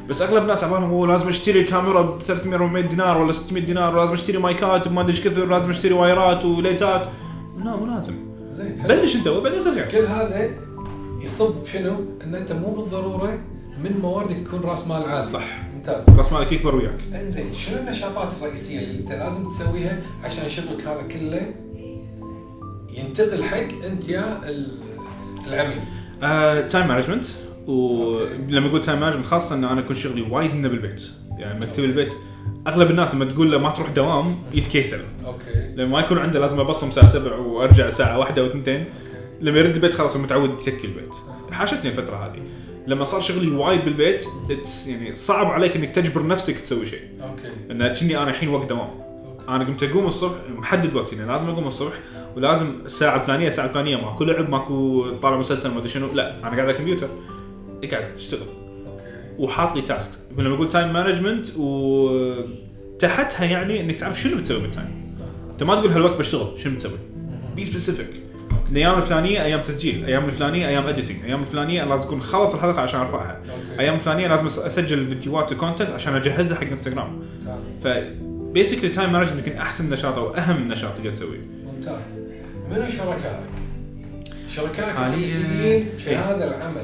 [0.10, 3.96] بس أغلب الناس عبالهم هو لازم اشتري الكاميرا ب 300 400 دينار ولا 600 دينار
[3.98, 7.08] ولازم اشتري مايكات وما أدري إيش كثر لازم اشتري وايرات وليتات
[7.64, 8.14] لا مو لازم
[8.52, 8.84] زين.
[8.88, 10.50] بلش أنت وبعدين غيرك كل هذا
[11.22, 13.40] يصب شنو؟ إن أنت مو بالضرورة
[13.84, 15.24] من مواردك يكون رأس مال عالي.
[15.24, 15.44] صح.
[15.76, 16.10] ممتاز.
[16.18, 21.02] رأس مالك يكبر وياك إنزين شنو النشاطات الرئيسية اللي أنت لازم تسويها عشان شغلك هذا
[21.02, 21.54] كله
[22.98, 24.78] ينتقل حق أنت يا ال-
[25.48, 25.80] العميل.
[26.70, 27.47] time management okay.
[27.68, 31.04] ولما أقول time management خاصة إن أنا اكون شغلي وايد منه بالبيت.
[31.38, 32.14] يعني مكتب البيت
[32.68, 35.00] أغلب الناس لما تقول له ما تروح دوام يتكيسل.
[35.26, 35.74] okay.
[35.76, 38.92] لما ما يكون عنده لازم أبصم الساعة 7 وأرجع الساعة 1 أو 2 okay.
[39.42, 41.16] لما يرد البيت خلاص هو متعود يتكي البيت.
[41.52, 42.42] حاشتني الفترة هذه.
[42.88, 44.26] لما صار شغلي وايد بالبيت
[44.88, 47.02] يعني صعب عليك إنك تجبر نفسك تسوي شيء.
[47.22, 47.72] okay.
[47.72, 48.80] إن كني أنا الحين وقت دوام.
[48.80, 49.50] okay.
[49.50, 51.94] أنا قمت أقوم الصبح محدد وقتي يعني لازم أقوم الصبح
[52.36, 56.48] ولازم الساعة الفلانية الساعة الفلانية ماكو لعب ماكو طالع مسلسل ما أدري شنو لا أنا
[56.48, 57.10] قاعد على الكمبيوتر.
[57.92, 58.40] قاعد اشتغل
[58.88, 59.04] okay.
[59.38, 65.08] وحاط لي task لما أقول time management وتحتها يعني إنك تعرف شنو بتسوي بال time
[65.52, 66.98] أنت ما تقول هالوقت بشتغل شنو بتسوي؟
[67.56, 68.10] be specific
[68.72, 73.00] الأيام الفلانية أيام تسجيل الأيام الفلانية أيام editing الأيام الفلانية لازم أكون خلص الحلقة عشان
[73.00, 73.42] أرفعها.
[73.74, 77.64] الأيام الفلانية لازم أس- أسجل فيديوهات و content عشان أجهزها حق انستغرام ممتاز.
[77.84, 77.88] ف
[78.54, 81.42] basically time management يمكن أحسن نشاط أو أهم نشاط تقدر تسويه.
[81.76, 82.02] ممتاز.
[82.72, 83.40] منو شركائك؟
[84.50, 86.16] شركائك الرئيسيين في.
[86.16, 86.84] هذا العمل؟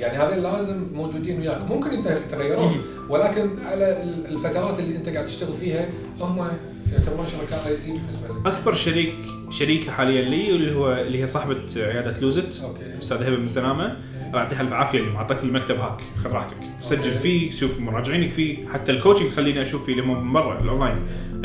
[0.00, 1.70] يعني هذا لازم موجودين وياك.
[1.70, 2.82] ممكن انت تغيرون.
[3.08, 5.88] ولكن على ال- الفترات اللي انت قاعد تشتغل فيها
[6.20, 6.48] هم
[6.92, 8.46] يعتبرون شركاء رئيسيين بالنسبة لك.
[8.46, 9.14] أكبر شريك
[9.50, 12.82] شريكه حاليا لي اللي هو اللي هي صاحبة عيادة لوزت okay.
[13.02, 13.96] أستاذ هبة بن سلامة.
[14.26, 16.56] الله يعطيها الف عافيه اللي معطتني المكتب هاك خذ راحتك.
[16.82, 17.14] سجل.
[17.18, 18.68] فيه شوف مراجعينك فيه.
[18.68, 20.96] حتى ال coaching تخليني أشوف فيه من برا الاونلاين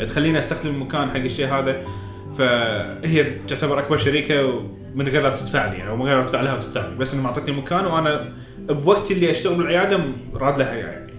[0.08, 1.82] تخليني أستخدم المكان حق الشيء هذا.
[2.38, 4.62] فهي تعتبر أكبر شريكة
[4.96, 6.96] من غير لا تدفع لي يعني أو من غير لا تدفع لها وتدفع لي.
[6.96, 8.32] بس انها معطتني المكان وأنا
[8.68, 10.00] بوقتي اللي أشتغل بالعيادة
[10.34, 11.12] راد لها يعني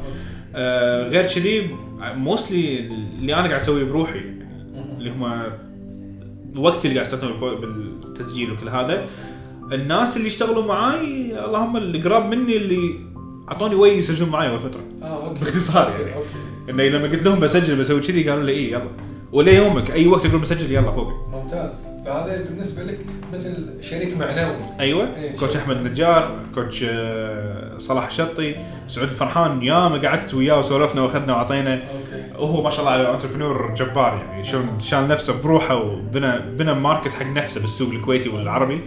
[0.56, 4.20] آه غير كذي mostly اللي أنا قاعد أسويه بروحي.
[4.98, 5.44] اللي هم
[6.58, 9.06] وقتي اللي قاعد أستخدمه بالتسجيل وكل هذا.
[9.72, 13.00] الناس اللي اشتغلوا معاي اللهم اللي قراب مني اللي
[13.50, 14.82] أعطوني way يسجلون معاي أول فترة.
[15.04, 15.40] آه okay.
[15.40, 16.16] باختصار يعني.
[16.16, 16.28] okay.
[16.70, 18.92] إنه لما قلت لهم بسجل بسوي كذي قالوا لي إيه يلا.
[19.32, 21.14] وليومك أي وقت أقول بسجل يلا فوقي.
[21.32, 21.88] ممتاز.
[22.08, 23.00] فهذا بالنسبة لك
[23.34, 24.56] مثل شريك معنوي.
[24.80, 25.16] أيوه.
[25.16, 25.56] إيه، coach.
[25.56, 28.56] أحمد النجار coach آه، صلاح الشطي
[28.88, 32.40] سعود الفرحان ياما قعدت وياه وسولفنا وأخذنا وعطينا okay.
[32.40, 37.14] وهو ما شاء الله عليه entrepreneur جبار يعني شلون شال نفسه بروحه وبنى بنى market
[37.14, 38.82] حق نفسه بالسوق الكويتي والعربي.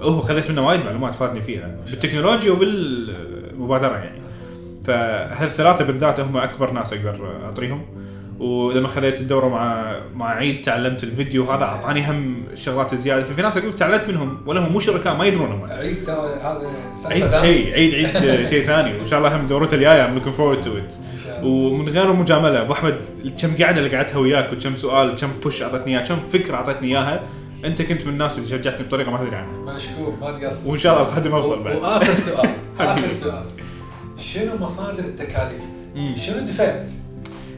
[0.00, 4.20] هو خذيت منه وايد معلومات فادني فيها بالتكنولوجيا وبالمبادرة يعني.
[4.84, 7.86] فهالثلاثة بالذات هم أكبر ناس أقدر أعطيهم.
[8.42, 13.24] ولما خذيت الدورة مع مع عيد تعلمت الفيديو هذا أعطاني هم شغلات زيادة.
[13.24, 15.64] ففي ناس أقول تعلمت منهم ولا هم مو شركاء ما يدرون هم.
[15.70, 16.70] عيد ترى هذا
[17.10, 17.30] عيد.
[17.30, 18.98] شيء عيد عيد شيء ثاني.
[18.98, 20.94] وإن شاء الله هم دورته الجاية I'm looking forward to it
[21.42, 22.96] ومن غير مجامله أبو أحمد
[23.42, 27.22] كم قعده اللي قعدتها وياك؟ وكم سؤال كم push أعطتني اياه كم فكرة أعطتني إياها؟
[27.64, 29.74] أنت كنت من الناس اللي شجعتني بطريقة ما تدري عنها.
[29.74, 30.70] مشكور ما تقصر.
[30.70, 31.76] وإن شاء الله الخدمه أفضل بعد.
[31.76, 33.08] وآخر سؤال آخر.
[33.08, 33.44] سؤال.
[34.18, 35.62] شنو مصادر التكاليف؟
[36.14, 36.90] شنو دفعت؟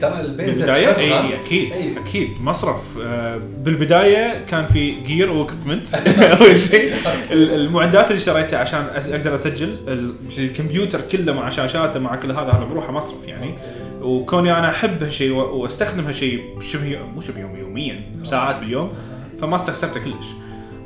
[0.01, 0.97] ترى البيزة بالبدايه.
[0.97, 1.99] اي أكيد أي.
[1.99, 2.29] أكيد.
[2.41, 2.99] مصرف.
[3.03, 5.95] آه، بالبداية كان في جير واكبمنت
[6.41, 6.93] أول شيء.
[7.31, 9.77] ال- المعدات اللي اشتريتها عشان أقدر أسجل.
[9.89, 13.55] ال- الكمبيوتر كله مع شاشاته مع كل هذا هذا بروحه مصرف يعني.
[14.03, 18.93] وكوني أنا أحب هالشيء وأستخدم هالشيء شبه مو شبه يومي يوميا ساعات باليوم
[19.41, 20.27] فما استخسرته كلش.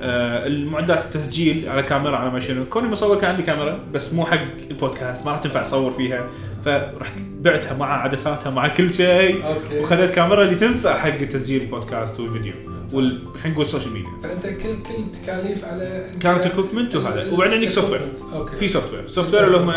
[0.03, 2.65] آه المعدات التسجيل على كاميرا على ما شنو.
[2.65, 4.41] كوني مصور كان عندي كاميرا بس مو حق
[4.71, 6.27] البودكاست ما راح تنفع أصور فيها.
[6.69, 9.43] فرحت بعتها مع عدساتها مع كل شيء.
[9.81, 12.53] وخذيت كاميرا اللي تنفع حق تسجيل البودكاست والفيديو
[12.93, 17.33] وال خلينا نقول ال social media فأنت كل كل تكاليف على كانت equipment وهذا.
[17.33, 18.35] وبعدين عندك software.
[18.35, 18.57] okay.
[18.57, 19.73] في software software اللي هم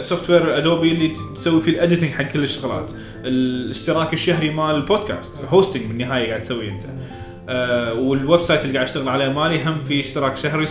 [0.00, 2.90] software Adobe اللي تسوي فيه ال editing حق كل الشغلات.
[3.24, 6.82] الاشتراك الشهري مال ال podcast hosting بالنهاية قاعد تسويه أنت.
[7.48, 10.66] آه، وال website اللي قاعد أشتغل عليه مالي هم في اشتراك شهري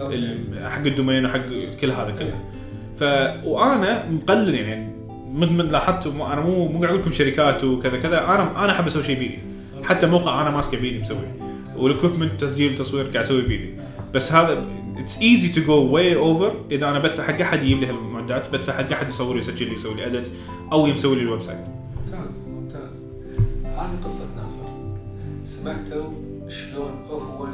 [0.00, 1.46] ال- حق ال domain وحق
[1.80, 2.34] كل هذا كله.
[2.96, 3.02] ف
[3.44, 4.92] وأنا مقلل يعني.
[5.34, 8.18] مثل ما لاحظت مو- أنا مو مو قاعد أقول لكم شركات وكذا كذا.
[8.24, 9.38] أنا أنا أحب أسوي شيء بيدي
[9.82, 11.38] حتى موقع أنا ماسكه بيدي مسويه.
[11.76, 13.74] وال equipment تسجيل وتصوير قاعد أسوي بيدي
[14.14, 14.66] بس هذا
[14.98, 18.72] it's easy to go way over إذا أنا بدفع حق أحد يجيب لي هالمعدات بدفع
[18.72, 20.30] حق أحد يصور لي يسجل لي يسوي لي edit
[20.72, 21.58] أو يسوي لي ال website
[21.98, 23.06] ممتاز ممتاز.
[23.64, 24.64] هذه قصة ناصر.
[25.44, 26.10] سمعتوا
[26.48, 27.46] شلون هو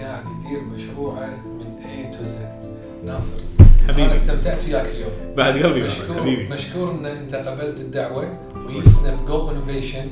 [0.00, 2.59] قاعد يدير مشروعه من A to Z
[3.06, 3.40] ناصر.
[3.88, 4.04] حبيبي.
[4.04, 5.10] أنا استمتعت وياك اليوم.
[5.36, 6.48] بعد قلبي مشكور حبيبي.
[6.48, 10.06] مشكور إن أنت قبلت الدعوة وجيتنا ب Go Innovation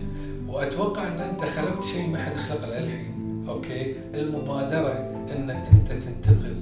[0.48, 3.44] وأتوقع إن أنت خلقت شيء ما حد خلقه للحين.
[3.48, 4.92] أوكي؟ المبادرة
[5.36, 6.54] إن أنت تنتقل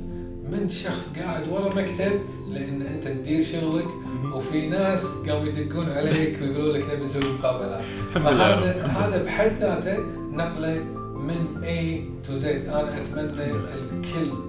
[0.51, 2.13] من شخص قاعد ورا مكتب
[2.51, 3.87] لإن أنت تدير شغلك
[4.35, 7.81] وفي ناس قاموا يدقون عليك ويقولون لك نبي نسوي رب.
[8.15, 9.99] فهذا هذا بحد ذاته
[10.33, 10.75] نقلة
[11.15, 12.45] من A to Z.
[12.47, 14.46] أنا أتمنى الكل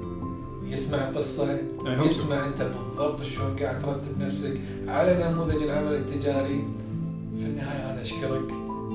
[0.69, 1.41] يسمع so.
[1.85, 4.53] يسمع أنت بالضبط شلون قاعد ترتب نفسك
[4.87, 6.63] على نموذج العمل التجاري.
[7.37, 8.51] في النهاية أنا أشكرك.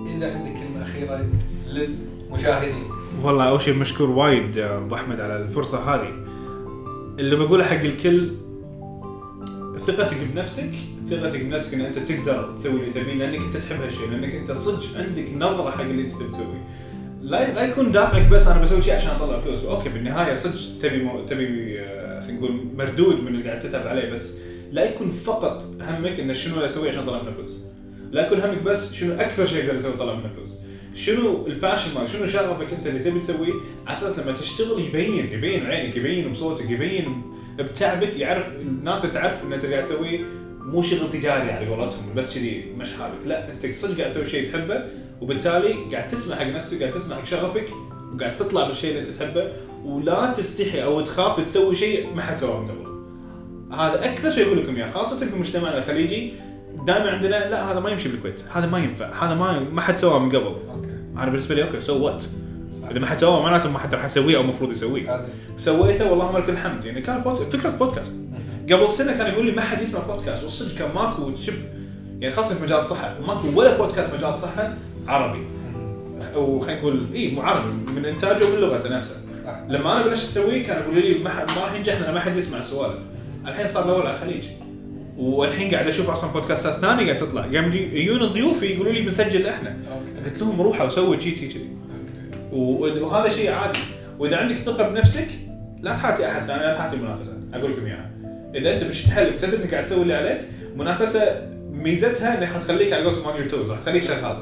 [0.07, 1.27] إذا عندك كلمة أخيرة
[1.69, 2.85] للمشاهدين.
[3.23, 6.13] والله أول شيء مشكور وايد يا أبو أحمد على الفرصة هذه.
[7.19, 8.33] اللي بقوله حق الكل
[9.79, 10.71] ثقتك بنفسك
[11.07, 14.99] ثقتك بنفسك إن أنت تقدر تسوي اللي تبيه لأنك أنت تحب هالشيء لأنك أنت صدق
[14.99, 16.67] عندك نظرة حق اللي أنت تبي تسويه.
[17.23, 19.65] لا لا يكون دافعك بس أنا بسوي شيء عشان أطلع فلوس.
[19.65, 24.11] أوكي بالنهاية صدق تبي مو تبي آه، خلينا نقول مردود من اللي قاعد تتعب عليه
[24.11, 24.39] بس
[24.73, 27.65] لا يكون فقط همك إنه شنو أسوي عشان أطلع منه فلوس.
[28.11, 30.59] لا يكون همك بس شنو أكثر شيء أقدر أسوي أطلع منه فلوس.
[30.95, 33.53] شنو ال passion مالك؟ شنو شغفك أنت اللي تبي تسويه؟
[33.87, 37.23] على أساس لما تشتغل يبين يبين عينك يبين بصوتك يبين
[37.59, 40.21] بتعبك يعرف الناس تعرف إن أنت قاعد تسويه.
[40.61, 43.19] مو شغل تجاري على قولتهم بس كذي مش حالك.
[43.27, 44.85] لا أنت صدق قاعد تسوي شيء تحبه
[45.23, 47.69] وبالتالي قاعد تسمع حق نفسك قاعد تسمع حق شغفك
[48.15, 49.53] وقاعد تطلع بالشيء اللي أنت تحبه
[49.85, 52.93] ولا تستحي أو تخاف تسوي شيء ما حد سواه من قبل.
[53.73, 56.33] هذا أكثر شيء أقول لكم إياه خاصة في مجتمعنا الخليجي
[56.87, 60.19] دائما عندنا لا هذا ما يمشي بالكويت هذا ما ينفع هذا ما ما حد سواه
[60.19, 60.45] من قبل.
[60.45, 60.89] أوكي.
[61.17, 62.25] أنا بالنسبة لي أوكي so what
[62.91, 65.15] إذا ما حد سواه معناته ما حد راح يسويه أو المفروض يسويه.
[65.15, 65.29] هذا.
[65.57, 68.13] سويته والله لك الحمد يعني كان بودكاست فكرة بودكاست
[68.73, 71.55] قبل سنة كان يقول لي ما حد يسمع بودكاست والصدق كان ماكو شي
[72.21, 74.75] يعني خاصة في مجال الصحة ماكو ولا بودكاست مجال الصحة
[75.09, 75.43] عربي.
[76.37, 79.57] وخلينا نقول اي مو عربي من إنتاجه ومن لغته نفسها صح.
[79.69, 82.37] لما أنا بلشت أسويه كان يقولوا لي ما حد ما راح ينجح لأن ما حد
[82.37, 82.99] يسمع السوالف.
[83.47, 84.45] الحين صار الأول على الخليج.
[85.19, 87.43] والحين قاعد أشوف أصلا بودكاستات ثانية قاعد تطلع.
[87.43, 89.69] قام يجون ضيوفي يقولوا لي بنسجل إحنا.
[89.71, 90.31] أوكي.
[90.31, 91.59] قلت لهم روحوا سووا شي شي شي.
[91.59, 92.61] أوكي.
[92.61, 93.79] و- وهذا شيء عادي.
[94.19, 95.29] وإذا عندك ثقة بنفسك
[95.81, 98.11] لا تحاتي أحد ثاني لا تحاتي المنافسه أقول لكم إياها.
[98.55, 100.41] إذا أنت مشتغل بتدري إنك قاعد تسوي اللي عليك؟
[100.77, 104.37] منافسة ميزتها إنها تخليك على قولتهم on your toes راح تخليك شغال.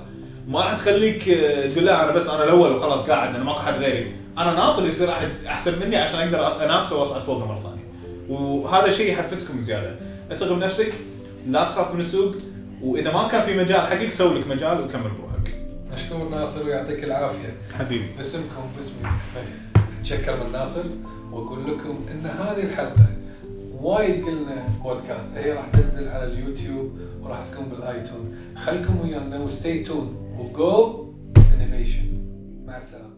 [0.49, 3.75] ما راح تخليك آه، تقول لا أنا بس أنا الأول وخلاص قاعد أنا ماكو حد
[3.75, 4.15] غيري.
[4.39, 7.85] أنا ناطر يصير أحد أحسن مني عشان أقدر أنافسه وأصعد فوقه مرة ثانية.
[8.29, 9.97] وهذا شيء يحفزكم زيادة.
[10.33, 10.93] ثق بنفسك
[11.49, 12.35] لا تخاف من السوق
[12.83, 15.55] وإذا ما كان في مجال حقك سوي لك مجال وكمل بروحك.
[15.93, 17.57] مشكور ناصر ويعطيك العافية.
[17.79, 18.07] حبيبي.
[18.17, 19.11] باسمكم باسمي.
[20.01, 20.85] أتشكر من ناصر
[21.33, 23.07] وأقول لكم إن هذه الحلقة
[23.81, 25.37] وايد قلنا بودكاست.
[25.37, 28.37] هي راح تنزل على اليوتيوب وراح تكون بال iTunes.
[28.57, 31.05] خلكم ويانا و stay tuned و Go
[31.55, 32.07] Innovation
[32.67, 33.10] مع السلامه